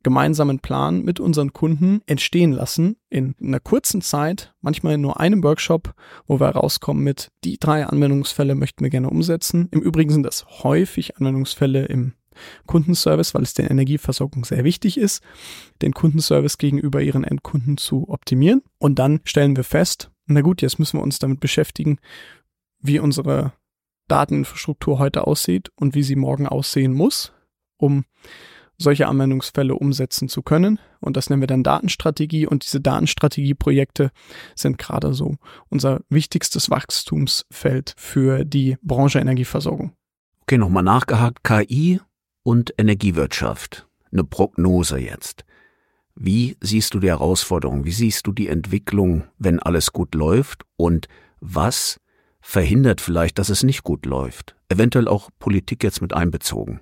gemeinsamen 0.02 0.58
Plan 0.58 1.02
mit 1.02 1.20
unseren 1.20 1.52
Kunden 1.52 2.00
entstehen 2.06 2.52
lassen 2.52 2.96
in 3.08 3.34
einer 3.40 3.60
kurzen 3.60 4.02
Zeit, 4.02 4.54
manchmal 4.60 4.94
in 4.94 5.00
nur 5.00 5.20
einem 5.20 5.42
Workshop, 5.42 5.94
wo 6.26 6.40
wir 6.40 6.48
rauskommen 6.48 7.02
mit, 7.02 7.30
die 7.44 7.58
drei 7.58 7.86
Anwendungsfälle 7.86 8.54
möchten 8.54 8.82
wir 8.82 8.90
gerne 8.90 9.10
umsetzen. 9.10 9.68
Im 9.70 9.80
Übrigen 9.80 10.10
sind 10.10 10.24
das 10.24 10.46
häufig 10.62 11.16
Anwendungsfälle 11.16 11.84
im 11.86 12.14
Kundenservice, 12.66 13.34
weil 13.34 13.42
es 13.42 13.54
der 13.54 13.70
Energieversorgung 13.70 14.44
sehr 14.44 14.64
wichtig 14.64 14.98
ist, 14.98 15.22
den 15.82 15.92
Kundenservice 15.92 16.58
gegenüber 16.58 17.02
ihren 17.02 17.24
Endkunden 17.24 17.76
zu 17.76 18.08
optimieren. 18.08 18.62
Und 18.78 18.98
dann 18.98 19.20
stellen 19.24 19.56
wir 19.56 19.64
fest, 19.64 20.10
na 20.26 20.40
gut, 20.40 20.62
jetzt 20.62 20.78
müssen 20.78 20.98
wir 20.98 21.02
uns 21.02 21.18
damit 21.18 21.40
beschäftigen, 21.40 21.98
wie 22.80 22.98
unsere 22.98 23.52
Dateninfrastruktur 24.08 24.98
heute 24.98 25.26
aussieht 25.26 25.70
und 25.76 25.94
wie 25.94 26.02
sie 26.02 26.16
morgen 26.16 26.46
aussehen 26.46 26.92
muss, 26.92 27.32
um 27.76 28.04
solche 28.82 29.08
Anwendungsfälle 29.08 29.74
umsetzen 29.74 30.28
zu 30.28 30.42
können. 30.42 30.78
Und 31.00 31.16
das 31.16 31.30
nennen 31.30 31.42
wir 31.42 31.46
dann 31.46 31.62
Datenstrategie. 31.62 32.46
Und 32.46 32.64
diese 32.64 32.80
Datenstrategieprojekte 32.80 34.10
sind 34.54 34.78
gerade 34.78 35.14
so 35.14 35.36
unser 35.68 36.00
wichtigstes 36.10 36.68
Wachstumsfeld 36.70 37.94
für 37.96 38.44
die 38.44 38.76
Branche 38.82 39.18
Energieversorgung. 39.18 39.92
Okay, 40.42 40.58
nochmal 40.58 40.82
nachgehakt. 40.82 41.44
KI 41.44 42.00
und 42.42 42.74
Energiewirtschaft. 42.76 43.86
Eine 44.12 44.24
Prognose 44.24 44.98
jetzt. 44.98 45.44
Wie 46.14 46.56
siehst 46.60 46.92
du 46.94 47.00
die 47.00 47.08
Herausforderung? 47.08 47.84
Wie 47.84 47.92
siehst 47.92 48.26
du 48.26 48.32
die 48.32 48.48
Entwicklung, 48.48 49.24
wenn 49.38 49.60
alles 49.60 49.92
gut 49.92 50.14
läuft? 50.14 50.64
Und 50.76 51.08
was 51.40 51.98
verhindert 52.40 53.00
vielleicht, 53.00 53.38
dass 53.38 53.48
es 53.48 53.62
nicht 53.62 53.82
gut 53.82 54.04
läuft? 54.04 54.56
Eventuell 54.68 55.08
auch 55.08 55.30
Politik 55.38 55.82
jetzt 55.82 56.02
mit 56.02 56.12
einbezogen. 56.12 56.80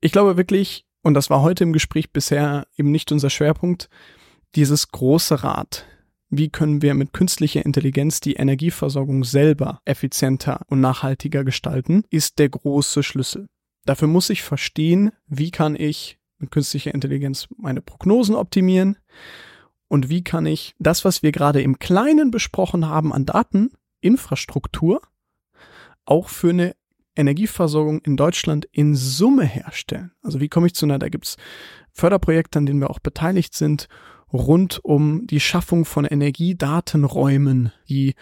Ich 0.00 0.12
glaube 0.12 0.36
wirklich, 0.36 0.84
und 1.08 1.14
das 1.14 1.30
war 1.30 1.40
heute 1.40 1.64
im 1.64 1.72
Gespräch 1.72 2.12
bisher 2.12 2.66
eben 2.76 2.92
nicht 2.92 3.10
unser 3.10 3.30
Schwerpunkt, 3.30 3.88
dieses 4.54 4.88
große 4.88 5.42
Rad. 5.42 5.86
Wie 6.28 6.50
können 6.50 6.82
wir 6.82 6.92
mit 6.92 7.14
künstlicher 7.14 7.64
Intelligenz 7.64 8.20
die 8.20 8.34
Energieversorgung 8.34 9.24
selber 9.24 9.80
effizienter 9.86 10.60
und 10.66 10.80
nachhaltiger 10.80 11.44
gestalten, 11.44 12.04
ist 12.10 12.38
der 12.38 12.50
große 12.50 13.02
Schlüssel. 13.02 13.48
Dafür 13.86 14.06
muss 14.06 14.28
ich 14.28 14.42
verstehen, 14.42 15.12
wie 15.26 15.50
kann 15.50 15.74
ich 15.76 16.18
mit 16.38 16.50
künstlicher 16.50 16.92
Intelligenz 16.92 17.48
meine 17.56 17.80
Prognosen 17.80 18.34
optimieren 18.34 18.98
und 19.88 20.10
wie 20.10 20.22
kann 20.22 20.44
ich 20.44 20.74
das, 20.78 21.06
was 21.06 21.22
wir 21.22 21.32
gerade 21.32 21.62
im 21.62 21.78
Kleinen 21.78 22.30
besprochen 22.30 22.86
haben 22.86 23.14
an 23.14 23.24
Dateninfrastruktur, 23.24 25.00
auch 26.04 26.28
für 26.28 26.50
eine 26.50 26.76
Energieversorgung 27.18 28.00
in 28.00 28.16
Deutschland 28.16 28.66
in 28.72 28.94
Summe 28.94 29.44
herstellen. 29.44 30.12
Also 30.22 30.40
wie 30.40 30.48
komme 30.48 30.66
ich 30.68 30.74
zu 30.74 30.86
einer, 30.86 30.98
da 30.98 31.08
gibt's 31.08 31.36
Förderprojekte, 31.92 32.58
an 32.58 32.66
denen 32.66 32.80
wir 32.80 32.90
auch 32.90 33.00
beteiligt 33.00 33.54
sind, 33.54 33.88
rund 34.32 34.80
um 34.84 35.26
die 35.26 35.40
Schaffung 35.40 35.84
von 35.84 36.04
Energiedatenräumen, 36.04 37.72
die 37.88 38.14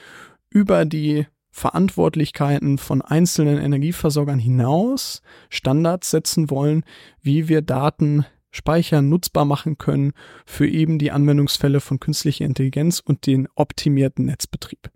über 0.51 0.85
die 0.85 1.27
Verantwortlichkeiten 1.51 2.79
von 2.79 3.03
einzelnen 3.03 3.59
Energieversorgern 3.59 4.39
hinaus 4.39 5.23
Standards 5.49 6.11
setzen 6.11 6.51
wollen, 6.51 6.85
wie 7.23 7.49
wir 7.49 7.63
Daten 7.63 8.27
speichern, 8.51 9.09
nutzbar 9.09 9.45
machen 9.45 9.79
können 9.79 10.13
für 10.45 10.69
eben 10.69 10.99
die 10.99 11.13
Anwendungsfälle 11.13 11.81
von 11.81 12.01
künstlicher 12.01 12.45
Intelligenz 12.45 13.01
und 13.01 13.27
den 13.27 13.49
optimierten 13.55 14.27
Netzbetrieb. 14.27 14.91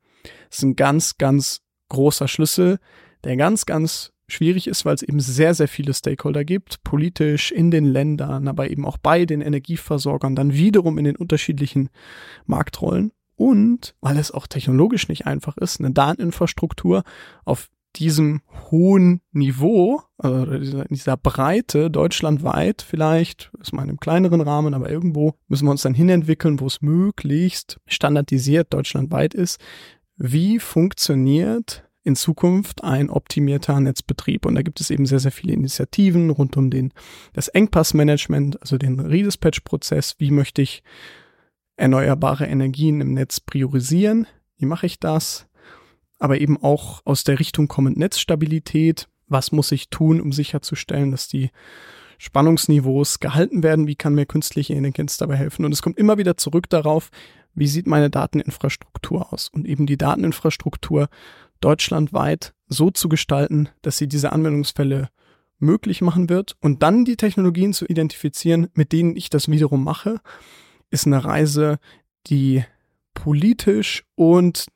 Das 0.49 0.59
ist 0.59 0.65
ein 0.65 0.77
ganz, 0.77 1.19
ganz 1.19 1.63
großer 1.89 2.29
Schlüssel, 2.29 2.79
der 3.25 3.37
ganz, 3.37 3.67
ganz 3.67 4.13
schwierig 4.29 4.67
ist, 4.67 4.85
weil 4.85 4.95
es 4.95 5.03
eben 5.03 5.21
sehr, 5.21 5.55
sehr 5.55 5.69
viele 5.69 5.93
Stakeholder 5.93 6.45
gibt, 6.45 6.83
politisch 6.85 7.51
in 7.51 7.71
den 7.71 7.85
Ländern, 7.85 8.49
aber 8.49 8.71
eben 8.71 8.87
auch 8.87 8.99
bei 8.99 9.27
den 9.27 9.41
Energieversorgern, 9.41 10.37
dann 10.37 10.55
wiederum 10.55 10.99
in 10.99 11.05
den 11.05 11.17
unterschiedlichen 11.17 11.91
Marktrollen 12.47 13.13
und 13.37 13.95
weil 14.01 14.19
es 14.19 14.31
auch 14.31 14.47
technologisch 14.47 15.09
nicht 15.09 15.27
einfach 15.27 15.57
ist, 15.57 15.81
eine 15.81 15.93
Dateninfrastruktur 15.93 17.03
auf 17.45 17.69
diesem 17.97 18.43
hohen 18.71 19.21
Niveau, 19.33 20.03
also 20.19 20.59
dieser, 20.59 20.85
dieser 20.85 21.17
Breite, 21.17 21.91
deutschlandweit 21.91 22.83
vielleicht, 22.83 23.51
ist 23.61 23.73
mal 23.73 23.83
in 23.83 23.89
einem 23.89 24.01
kleineren 24.01 24.41
Rahmen, 24.41 24.75
aber 24.75 24.91
irgendwo 24.91 25.35
müssen 25.49 25.67
wir 25.67 25.73
uns 25.73 25.83
dann 25.83 25.95
hinentwickeln, 25.95 26.61
wo 26.61 26.67
es 26.67 26.83
möglichst 26.83 27.81
standardisiert 27.87 28.73
deutschlandweit 28.73 29.35
ist. 29.35 29.59
Wie 30.17 30.59
funktioniert 30.59 31.90
in 32.11 32.17
Zukunft 32.17 32.85
ein 32.85 33.09
optimierter 33.09 33.81
Netzbetrieb. 33.81 34.45
Und 34.45 34.57
da 34.57 34.63
gibt 34.63 34.81
es 34.81 34.91
eben 34.91 35.07
sehr, 35.07 35.21
sehr 35.21 35.33
viele 35.33 35.53
Initiativen 35.53 36.31
rund 36.31 36.57
um 36.57 36.71
den, 36.71 36.93
das 37.33 37.49
Engpassmanagement, 37.49 38.61
also 38.61 38.77
den 38.77 39.01
Redispatch-Prozess. 39.01 40.17
Wie 40.19 40.31
möchte 40.31 40.61
ich 40.61 40.83
erneuerbare 41.77 42.47
Energien 42.47 43.01
im 43.01 43.15
Netz 43.15 43.41
priorisieren? 43.41 44.27
Wie 44.59 44.67
mache 44.67 44.87
ich 44.87 44.99
das? 44.99 45.47
Aber 46.19 46.41
eben 46.41 46.63
auch 46.63 47.01
aus 47.05 47.25
der 47.25 47.39
Richtung 47.39 47.69
kommend 47.69 47.97
Netzstabilität. 47.97 49.09
Was 49.29 49.53
muss 49.53 49.73
ich 49.73 49.89
tun, 49.89 50.21
um 50.21 50.33
sicherzustellen, 50.33 51.13
dass 51.13 51.29
die 51.29 51.51
Spannungsniveaus 52.19 53.21
gehalten 53.21 53.63
werden? 53.63 53.87
Wie 53.87 53.95
kann 53.95 54.15
mir 54.15 54.27
künstliche 54.27 54.75
Intelligenz 54.75 55.17
dabei 55.17 55.37
helfen? 55.37 55.65
Und 55.65 55.73
es 55.73 55.81
kommt 55.81 55.97
immer 55.97 56.19
wieder 56.19 56.37
zurück 56.37 56.69
darauf, 56.69 57.11
wie 57.55 57.67
sieht 57.67 57.87
meine 57.87 58.11
Dateninfrastruktur 58.11 59.33
aus? 59.33 59.49
Und 59.49 59.67
eben 59.67 59.87
die 59.87 59.97
Dateninfrastruktur 59.97 61.09
deutschlandweit 61.61 62.55
so 62.69 62.91
zu 62.91 63.09
gestalten, 63.09 63.69
dass 63.83 63.99
sie 63.99 64.09
diese 64.09 64.33
Anwendungsfälle 64.33 65.09
möglich 65.59 66.01
machen 66.01 66.29
wird 66.29 66.57
und 66.61 66.83
dann 66.83 67.05
die 67.05 67.17
Technologien 67.17 67.73
zu 67.73 67.87
identifizieren, 67.87 68.69
mit 68.75 68.93
denen 68.93 69.17
ich 69.17 69.31
das 69.31 69.49
wiederum 69.49 69.85
mache, 69.85 70.21
ist 70.91 71.07
eine 71.07 71.25
Reise, 71.25 71.79
die 72.27 72.65
politisch 73.15 74.05
und 74.15 74.67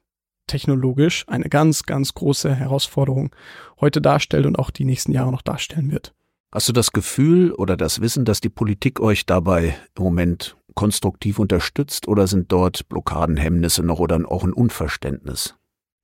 technologisch 0.46 1.24
eine 1.26 1.48
ganz, 1.48 1.84
ganz 1.84 2.12
große 2.14 2.54
Herausforderung 2.54 3.34
heute 3.80 4.00
darstellt 4.02 4.46
und 4.46 4.58
auch 4.58 4.70
die 4.70 4.84
nächsten 4.84 5.12
Jahre 5.12 5.32
noch 5.32 5.42
darstellen 5.42 5.90
wird. 5.90 6.14
Hast 6.52 6.68
du 6.68 6.72
das 6.72 6.92
Gefühl 6.92 7.52
oder 7.52 7.76
das 7.76 8.00
Wissen, 8.00 8.24
dass 8.24 8.40
die 8.40 8.48
Politik 8.48 9.00
euch 9.00 9.26
dabei 9.26 9.74
im 9.96 10.04
Moment 10.04 10.56
konstruktiv 10.74 11.38
unterstützt 11.38 12.06
oder 12.06 12.26
sind 12.26 12.52
dort 12.52 12.88
Blockaden, 12.88 13.36
Hemmnisse 13.36 13.82
noch 13.82 13.98
oder 13.98 14.20
auch 14.30 14.44
ein 14.44 14.52
Unverständnis? 14.52 15.56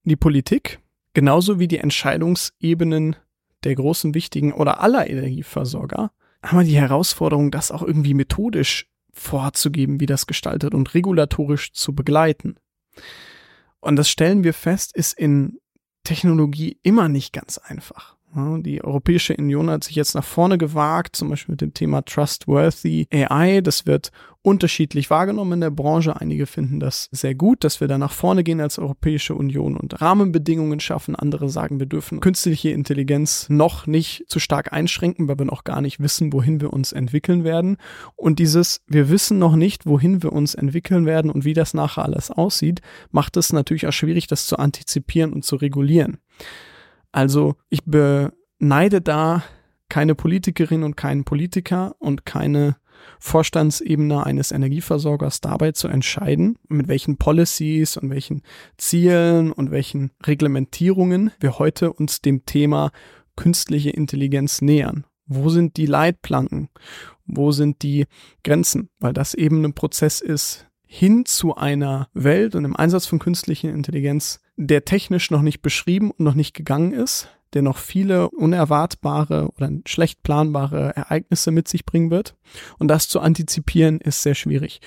Die 0.05 0.17
Politik, 0.17 0.81
genauso 1.15 1.59
wie 1.59 1.69
die 1.69 1.79
Entscheidungsebenen 1.79 3.17
der 3.65 3.75
großen, 3.75 4.15
wichtigen 4.15 4.53
oder 4.53 4.81
aller 4.81 5.09
Energieversorger, 5.09 6.11
haben 6.43 6.59
wir 6.59 6.65
die 6.65 6.77
Herausforderung, 6.81 7.51
das 7.51 7.71
auch 7.71 7.83
irgendwie 7.83 8.15
methodisch 8.15 8.89
vorzugeben, 9.13 10.01
wie 10.01 10.07
das 10.07 10.27
gestaltet 10.27 10.75
und 10.75 10.95
regulatorisch 10.95 11.73
zu 11.73 11.95
begleiten. 11.95 12.57
Und 13.81 13.97
das 13.97 14.09
stellen 14.09 14.45
wir 14.45 14.55
fest, 14.55 14.95
ist 14.95 15.19
in 15.19 15.59
Technologie 16.05 16.79
immer 16.83 17.09
nicht 17.09 17.33
ganz 17.33 17.59
einfach. 17.59 18.17
Die 18.33 18.85
Europäische 18.85 19.37
Union 19.37 19.71
hat 19.71 19.83
sich 19.83 19.97
jetzt 19.97 20.14
nach 20.14 20.25
vorne 20.25 20.57
gewagt, 20.57 21.16
zum 21.16 21.31
Beispiel 21.31 21.55
mit 21.55 21.61
dem 21.61 21.75
Thema 21.75 22.03
Trustworthy 22.03 23.09
AI. 23.11 23.61
Das 23.61 23.87
wird 23.87 24.12
unterschiedlich 24.43 25.11
wahrgenommen 25.11 25.55
in 25.55 25.61
der 25.62 25.71
Branche. 25.71 26.21
Einige 26.21 26.47
finden 26.47 26.79
das 26.79 27.09
sehr 27.11 27.35
gut, 27.35 27.64
dass 27.64 27.81
wir 27.81 27.88
da 27.88 27.99
nach 27.99 28.12
vorne 28.12 28.45
gehen 28.45 28.61
als 28.61 28.79
Europäische 28.79 29.35
Union 29.35 29.77
und 29.77 30.01
Rahmenbedingungen 30.01 30.79
schaffen. 30.79 31.16
Andere 31.16 31.49
sagen, 31.49 31.81
wir 31.81 31.87
dürfen 31.87 32.21
künstliche 32.21 32.71
Intelligenz 32.71 33.49
noch 33.49 33.88
nicht 33.88 34.25
zu 34.29 34.38
stark 34.38 34.73
einschränken, 34.73 35.27
weil 35.27 35.38
wir 35.38 35.47
noch 35.47 35.64
gar 35.64 35.81
nicht 35.81 35.99
wissen, 35.99 36.33
wohin 36.33 36.61
wir 36.61 36.73
uns 36.73 36.93
entwickeln 36.93 37.43
werden. 37.43 37.79
Und 38.14 38.38
dieses, 38.38 38.81
wir 38.87 39.11
wissen 39.11 39.40
noch 39.40 39.57
nicht, 39.57 39.87
wohin 39.87 40.23
wir 40.23 40.33
uns 40.33 40.55
entwickeln 40.55 41.05
werden 41.05 41.33
und 41.33 41.45
wie 41.45 41.55
das 41.55 41.75
nachher 41.75 42.05
alles 42.05 42.31
aussieht, 42.31 42.81
macht 43.11 43.37
es 43.37 43.53
natürlich 43.53 43.88
auch 43.88 43.93
schwierig, 43.93 44.29
das 44.29 44.47
zu 44.47 44.57
antizipieren 44.57 45.33
und 45.33 45.45
zu 45.45 45.57
regulieren. 45.57 46.19
Also 47.12 47.57
ich 47.68 47.81
beneide 47.85 49.01
da 49.01 49.42
keine 49.88 50.14
Politikerin 50.14 50.83
und 50.85 50.96
keinen 50.96 51.25
Politiker 51.25 51.94
und 51.99 52.25
keine 52.25 52.77
Vorstandsebene 53.18 54.25
eines 54.25 54.53
Energieversorgers 54.53 55.40
dabei 55.40 55.73
zu 55.73 55.88
entscheiden, 55.88 56.57
mit 56.68 56.88
welchen 56.88 57.16
Policies 57.16 57.96
und 57.96 58.11
welchen 58.11 58.42
Zielen 58.77 59.53
und 59.53 59.70
welchen 59.70 60.11
Reglementierungen 60.25 61.31
wir 61.40 61.59
heute 61.59 61.92
uns 61.92 62.20
dem 62.20 62.44
Thema 62.46 62.90
künstliche 63.37 63.90
Intelligenz 63.90 64.61
nähern. 64.61 65.05
Wo 65.27 65.49
sind 65.49 65.77
die 65.77 65.87
Leitplanken? 65.87 66.68
Wo 67.25 67.53
sind 67.53 67.83
die 67.83 68.07
Grenzen? 68.44 68.90
Weil 68.99 69.12
das 69.12 69.35
eben 69.35 69.64
ein 69.64 69.75
Prozess 69.75 70.20
ist 70.20 70.69
hin 70.92 71.24
zu 71.24 71.55
einer 71.55 72.09
Welt 72.14 72.57
und 72.57 72.64
im 72.64 72.74
Einsatz 72.74 73.07
von 73.07 73.20
künstlicher 73.20 73.70
Intelligenz, 73.70 74.40
der 74.57 74.85
technisch 74.85 75.31
noch 75.31 75.40
nicht 75.40 75.62
beschrieben 75.62 76.11
und 76.11 76.18
noch 76.24 76.35
nicht 76.35 76.53
gegangen 76.53 76.92
ist, 76.92 77.29
der 77.53 77.62
noch 77.62 77.79
viele 77.79 78.29
unerwartbare 78.29 79.50
oder 79.57 79.70
schlecht 79.87 80.24
planbare 80.24 80.96
Ereignisse 80.96 81.53
mit 81.53 81.68
sich 81.68 81.87
bringen 81.87 82.11
wird. 82.11 82.35
Und 82.81 82.88
das 82.88 83.09
zu 83.09 83.20
antizipieren 83.20 84.00
ist 84.00 84.22
sehr 84.22 84.35
schwierig. 84.35 84.81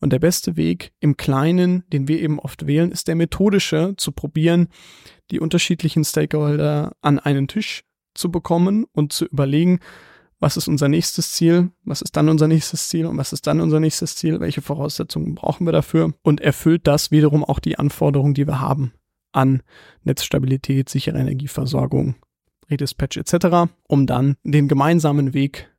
Und 0.00 0.14
der 0.14 0.18
beste 0.18 0.56
Weg 0.56 0.92
im 0.98 1.18
Kleinen, 1.18 1.84
den 1.92 2.08
wir 2.08 2.22
eben 2.22 2.38
oft 2.38 2.66
wählen, 2.66 2.90
ist 2.90 3.06
der 3.06 3.14
methodische, 3.14 3.92
zu 3.98 4.12
probieren, 4.12 4.68
die 5.30 5.40
unterschiedlichen 5.40 6.04
Stakeholder 6.04 6.96
an 7.02 7.18
einen 7.18 7.48
Tisch 7.48 7.84
zu 8.14 8.30
bekommen 8.30 8.86
und 8.92 9.12
zu 9.12 9.26
überlegen, 9.26 9.80
was 10.40 10.56
ist 10.56 10.68
unser 10.68 10.88
nächstes 10.88 11.32
Ziel, 11.32 11.70
was 11.84 12.02
ist 12.02 12.16
dann 12.16 12.28
unser 12.28 12.48
nächstes 12.48 12.88
Ziel 12.88 13.06
und 13.06 13.16
was 13.18 13.32
ist 13.32 13.46
dann 13.46 13.60
unser 13.60 13.78
nächstes 13.78 14.16
Ziel, 14.16 14.40
welche 14.40 14.62
Voraussetzungen 14.62 15.34
brauchen 15.34 15.66
wir 15.66 15.72
dafür 15.72 16.14
und 16.22 16.40
erfüllt 16.40 16.86
das 16.86 17.10
wiederum 17.10 17.44
auch 17.44 17.58
die 17.58 17.78
Anforderungen, 17.78 18.34
die 18.34 18.46
wir 18.46 18.60
haben 18.60 18.92
an 19.32 19.62
Netzstabilität, 20.02 20.88
sichere 20.88 21.18
Energieversorgung, 21.18 22.16
Redispatch 22.70 23.18
etc., 23.18 23.70
um 23.86 24.06
dann 24.06 24.36
den 24.42 24.66
gemeinsamen 24.66 25.34
Weg 25.34 25.70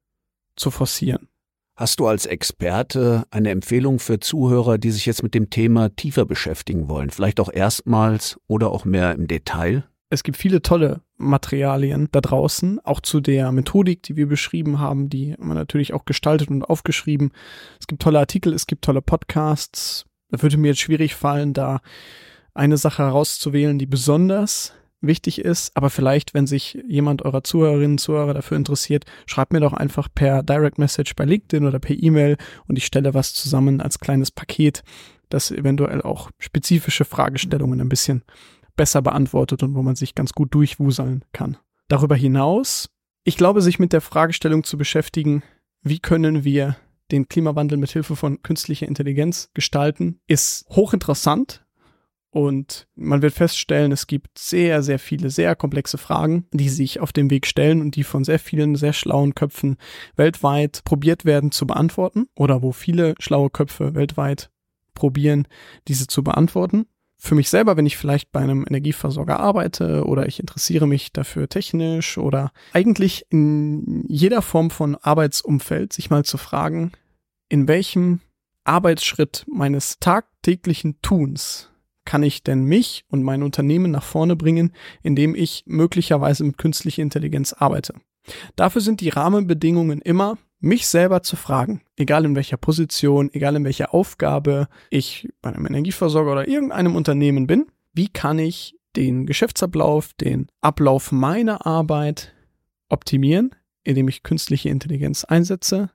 zu 0.56 0.72
forcieren. 0.72 1.28
Hast 1.76 2.00
du 2.00 2.06
als 2.06 2.28
Experte 2.28 3.26
eine 3.32 3.50
Empfehlung 3.50 3.98
für 3.98 4.20
Zuhörer, 4.20 4.78
die 4.78 4.92
sich 4.92 5.06
jetzt 5.06 5.24
mit 5.24 5.34
dem 5.34 5.50
Thema 5.50 5.90
tiefer 5.90 6.26
beschäftigen 6.26 6.88
wollen, 6.90 7.10
vielleicht 7.10 7.40
auch 7.40 7.52
erstmals 7.52 8.40
oder 8.48 8.72
auch 8.72 8.86
mehr 8.86 9.14
im 9.14 9.28
Detail? 9.28 9.84
Es 10.12 10.24
gibt 10.24 10.36
viele 10.36 10.62
tolle 10.62 11.00
Materialien 11.18 12.10
da 12.12 12.20
draußen, 12.20 12.82
auch 12.84 13.00
zu 13.00 13.22
der 13.22 13.50
Methodik, 13.54 14.04
die 14.04 14.18
wir 14.18 14.28
beschrieben 14.28 14.78
haben, 14.78 15.08
die 15.08 15.38
wir 15.40 15.54
natürlich 15.54 15.94
auch 15.94 16.04
gestaltet 16.04 16.50
und 16.50 16.64
aufgeschrieben. 16.64 17.32
Es 17.80 17.88
gibt 17.88 18.02
tolle 18.02 18.20
Artikel, 18.20 18.54
es 18.54 18.68
gibt 18.68 18.84
tolle 18.84 19.02
Podcasts. 19.02 20.06
Da 20.30 20.42
würde 20.42 20.58
mir 20.58 20.68
jetzt 20.68 20.82
schwierig 20.82 21.16
fallen, 21.16 21.54
da 21.54 21.80
eine 22.54 22.76
Sache 22.76 23.04
herauszuwählen, 23.04 23.80
die 23.80 23.86
besonders 23.86 24.74
wichtig 25.00 25.40
ist. 25.40 25.78
Aber 25.78 25.90
vielleicht, 25.90 26.34
wenn 26.34 26.46
sich 26.46 26.78
jemand 26.86 27.22
eurer 27.22 27.46
Zuhörerinnen 27.46 27.92
und 27.92 28.00
Zuhörer 28.00 28.34
dafür 28.34 28.58
interessiert, 28.58 29.06
schreibt 29.28 29.54
mir 29.54 29.62
doch 29.62 29.72
einfach 29.72 30.10
per 30.14 30.44
Direct 30.44 30.78
Message 30.78 31.16
bei 31.16 31.24
LinkedIn 31.24 31.66
oder 31.66 31.80
per 31.80 31.96
E-Mail 31.98 32.36
und 32.68 32.78
ich 32.78 32.86
stelle 32.86 33.14
was 33.14 33.34
zusammen 33.34 33.80
als 33.80 34.00
kleines 34.00 34.30
Paket, 34.30 34.84
das 35.30 35.52
eventuell 35.52 36.02
auch 36.02 36.32
spezifische 36.38 37.06
Fragestellungen 37.06 37.80
ein 37.80 37.88
bisschen 37.88 38.24
besser 38.82 39.04
beantwortet 39.04 39.62
und 39.62 39.76
wo 39.76 39.84
man 39.84 39.96
sich 39.96 40.16
ganz 40.16 40.34
gut 40.34 40.56
durchwuseln 40.56 41.24
kann. 41.34 41.56
Darüber 41.88 42.16
hinaus, 42.16 42.90
ich 43.24 43.38
glaube, 43.38 43.62
sich 43.62 43.78
mit 43.78 43.94
der 43.94 44.02
Fragestellung 44.02 44.64
zu 44.64 44.76
beschäftigen, 44.76 45.44
wie 45.84 46.00
können 46.00 46.44
wir 46.44 46.78
den 47.12 47.28
Klimawandel 47.28 47.78
mit 47.78 47.92
Hilfe 47.92 48.16
von 48.16 48.42
künstlicher 48.42 48.88
Intelligenz 48.88 49.52
gestalten, 49.54 50.20
ist 50.26 50.66
hochinteressant, 50.72 51.64
und 52.32 52.88
man 52.96 53.22
wird 53.22 53.36
feststellen, 53.36 53.92
es 53.92 54.08
gibt 54.08 54.40
sehr, 54.40 54.82
sehr 54.82 54.98
viele, 54.98 55.30
sehr 55.30 55.56
komplexe 55.56 56.00
Fragen, 56.00 56.48
die 56.52 56.70
sich 56.70 57.00
auf 57.00 57.12
dem 57.12 57.30
Weg 57.30 57.46
stellen 57.46 57.82
und 57.82 57.96
die 57.96 58.04
von 58.04 58.24
sehr 58.24 58.40
vielen, 58.40 58.76
sehr 58.76 58.94
schlauen 58.94 59.36
Köpfen 59.36 59.78
weltweit 60.16 60.82
probiert 60.86 61.24
werden 61.24 61.52
zu 61.52 61.68
beantworten 61.68 62.30
oder 62.36 62.64
wo 62.64 62.72
viele 62.72 63.14
schlaue 63.20 63.52
Köpfe 63.52 63.94
weltweit 63.94 64.50
probieren, 64.94 65.48
diese 65.88 66.08
zu 66.08 66.24
beantworten. 66.24 66.86
Für 67.24 67.36
mich 67.36 67.52
selber, 67.52 67.78
wenn 67.78 67.86
ich 67.86 67.98
vielleicht 67.98 68.32
bei 68.32 68.40
einem 68.40 68.66
Energieversorger 68.68 69.40
arbeite 69.40 70.06
oder 70.08 70.26
ich 70.26 70.40
interessiere 70.40 70.88
mich 70.88 71.14
dafür 71.14 71.48
technisch 71.48 72.18
oder 72.18 72.52
eigentlich 72.74 73.28
in 73.30 74.04
jeder 74.08 74.42
Form 74.42 74.72
von 74.72 74.96
Arbeitsumfeld, 74.96 75.94
sich 75.94 76.10
mal 76.10 76.26
zu 76.26 76.40
fragen, 76.40 76.94
in 77.48 77.68
welchem 77.68 78.22
Arbeitsschritt 78.64 79.46
meines 79.48 80.00
tagtäglichen 80.00 81.00
Tuns 81.04 81.70
kann 82.06 82.24
ich 82.24 82.42
denn 82.42 82.64
mich 82.64 83.06
und 83.08 83.22
mein 83.22 83.44
Unternehmen 83.44 83.92
nach 83.92 84.04
vorne 84.04 84.36
bringen, 84.36 84.74
indem 85.04 85.36
ich 85.36 85.64
möglicherweise 85.68 86.44
mit 86.44 86.58
künstlicher 86.58 87.04
Intelligenz 87.04 87.54
arbeite? 87.54 87.94
Dafür 88.56 88.82
sind 88.82 89.00
die 89.00 89.10
Rahmenbedingungen 89.10 90.02
immer, 90.02 90.40
mich 90.62 90.88
selber 90.88 91.24
zu 91.24 91.36
fragen, 91.36 91.82
egal 91.98 92.24
in 92.24 92.36
welcher 92.36 92.58
Position, 92.58 93.30
egal 93.34 93.56
in 93.56 93.66
welcher 93.66 93.94
Aufgabe 93.94 94.68
ich 94.90 95.28
bei 95.42 95.52
einem 95.52 95.66
Energieversorger 95.66 96.32
oder 96.32 96.48
irgendeinem 96.48 96.96
Unternehmen 96.96 97.48
bin, 97.48 97.68
wie 97.94 98.08
kann 98.08 98.40
ich 98.40 98.78
den 98.96 99.26
Geschäftsablauf, 99.26 100.14
den 100.14 100.48
Ablauf 100.62 101.12
meiner 101.12 101.66
Arbeit 101.66 102.34
optimieren, 102.90 103.56
indem 103.84 104.08
ich 104.08 104.24
künstliche 104.24 104.70
Intelligenz 104.70 105.24
einsetze, 105.24 105.90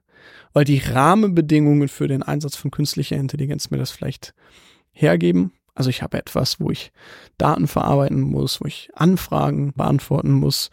weil 0.51 0.65
die 0.65 0.79
Rahmenbedingungen 0.79 1.87
für 1.87 2.07
den 2.07 2.23
Einsatz 2.23 2.55
von 2.55 2.71
künstlicher 2.71 3.15
Intelligenz 3.15 3.69
mir 3.69 3.77
das 3.77 3.91
vielleicht 3.91 4.33
hergeben. 4.91 5.53
Also 5.75 5.89
ich 5.91 6.01
habe 6.01 6.17
etwas, 6.17 6.59
wo 6.59 6.71
ich 6.71 6.91
Daten 7.37 7.67
verarbeiten 7.67 8.19
muss, 8.19 8.59
wo 8.59 8.65
ich 8.65 8.89
Anfragen 8.95 9.73
beantworten 9.73 10.31
muss 10.31 10.71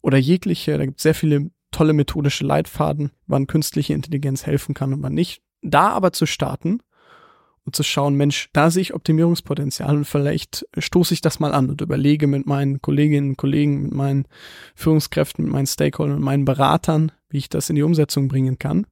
oder 0.00 0.16
jegliche, 0.16 0.78
da 0.78 0.86
gibt 0.86 0.98
es 0.98 1.02
sehr 1.02 1.14
viele 1.14 1.50
tolle 1.74 1.92
methodische 1.92 2.44
Leitfaden, 2.44 3.10
wann 3.26 3.48
künstliche 3.48 3.94
Intelligenz 3.94 4.46
helfen 4.46 4.74
kann 4.74 4.94
und 4.94 5.02
wann 5.02 5.14
nicht. 5.14 5.42
Da 5.60 5.88
aber 5.88 6.12
zu 6.12 6.24
starten 6.24 6.80
und 7.64 7.74
zu 7.74 7.82
schauen, 7.82 8.14
Mensch, 8.14 8.48
da 8.52 8.70
sehe 8.70 8.82
ich 8.82 8.94
Optimierungspotenzial 8.94 9.96
und 9.96 10.04
vielleicht 10.04 10.66
stoße 10.78 11.14
ich 11.14 11.20
das 11.20 11.40
mal 11.40 11.52
an 11.52 11.70
und 11.70 11.80
überlege 11.80 12.28
mit 12.28 12.46
meinen 12.46 12.80
Kolleginnen 12.80 13.30
und 13.30 13.36
Kollegen, 13.38 13.82
mit 13.82 13.92
meinen 13.92 14.28
Führungskräften, 14.76 15.44
mit 15.44 15.52
meinen 15.52 15.66
Stakeholdern, 15.66 16.18
mit 16.18 16.24
meinen 16.24 16.44
Beratern, 16.44 17.10
wie 17.28 17.38
ich 17.38 17.48
das 17.48 17.68
in 17.70 17.76
die 17.76 17.82
Umsetzung 17.82 18.28
bringen 18.28 18.58
kann. 18.58 18.86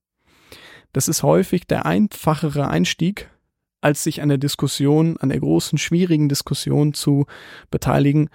Das 0.93 1.07
ist 1.07 1.23
häufig 1.23 1.69
der 1.69 1.87
einfachere 1.87 2.67
Einstieg, 2.69 3.31
als 3.81 4.03
sich 4.03 4.23
an 4.23 4.29
der 4.29 4.39
Diskussion, 4.39 5.17
an 5.19 5.29
der 5.29 5.39
großen, 5.39 5.79
schwierigen 5.79 6.29
Diskussion 6.29 6.95
zu 6.95 7.27
beteiligen, 7.71 8.29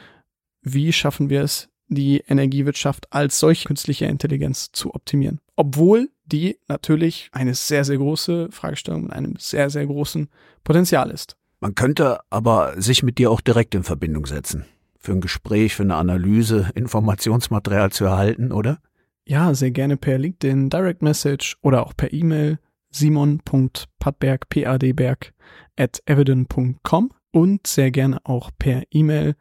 wie 0.62 0.94
schaffen 0.94 1.30
wir 1.30 1.42
es, 1.42 1.70
die 1.88 2.20
Energiewirtschaft 2.28 3.12
als 3.12 3.40
solche 3.40 3.68
künstliche 3.68 4.06
Intelligenz 4.06 4.72
zu 4.72 4.94
optimieren. 4.94 5.40
Obwohl 5.56 6.10
die 6.26 6.60
natürlich 6.68 7.30
eine 7.32 7.56
sehr, 7.56 7.84
sehr 7.84 7.98
große 7.98 8.50
Fragestellung 8.52 9.04
mit 9.04 9.14
einem 9.14 9.36
sehr, 9.38 9.70
sehr 9.70 9.86
großen 9.86 10.30
Potenzial 10.64 11.10
ist. 11.10 11.38
Man 11.60 11.74
könnte 11.74 12.20
aber 12.30 12.80
sich 12.80 13.04
mit 13.04 13.18
dir 13.18 13.32
auch 13.32 13.42
direkt 13.42 13.74
in 13.74 13.84
Verbindung 13.84 14.26
setzen. 14.26 14.66
Für 15.00 15.14
ein 15.14 15.22
Gespräch, 15.22 15.76
für 15.76 15.84
eine 15.84 15.96
Analyse, 15.96 16.70
Informationsmaterial 16.76 17.92
zu 17.92 18.06
erhalten, 18.06 18.52
oder? 18.52 18.80
Ja, 19.26 19.54
sehr 19.54 19.72
gerne 19.72 19.98
per 19.98 20.18
LinkedIn, 20.18 20.70
Direct 20.70 21.02
Message 21.02 21.58
oder 21.62 21.86
auch 21.86 21.94
per 21.96 22.14
E-Mail 22.14 22.60
simon.padberg, 22.90 24.50
padberg 24.50 25.34
at 25.76 26.02
evident.com 26.06 27.12
und 27.32 27.68
sehr 27.68 27.92
gerne 27.92 28.20
auch 28.24 28.52
per 28.58 28.84
E-Mail 28.92 29.36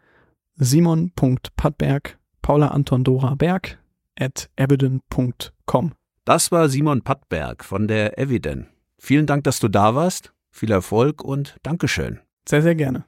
simon.padberg, 0.57 2.19
Paula 2.47 2.69
Anton 2.69 3.03
Dora 3.03 3.35
Berg 3.35 3.77
at 4.17 4.49
evident.com. 4.55 5.95
Das 6.25 6.53
war 6.53 6.69
Simon 6.69 7.03
Padberg 7.03 7.65
von 7.65 7.89
der 7.89 8.21
Evident. 8.21 8.69
Vielen 9.01 9.27
Dank, 9.27 9.43
dass 9.43 9.59
du 9.59 9.67
da 9.67 9.97
warst. 9.97 10.33
Viel 10.53 10.71
Erfolg 10.71 11.25
und 11.25 11.57
Dankeschön. 11.65 12.21
Sehr, 12.49 12.63
sehr 12.63 12.77
gerne. 12.77 13.05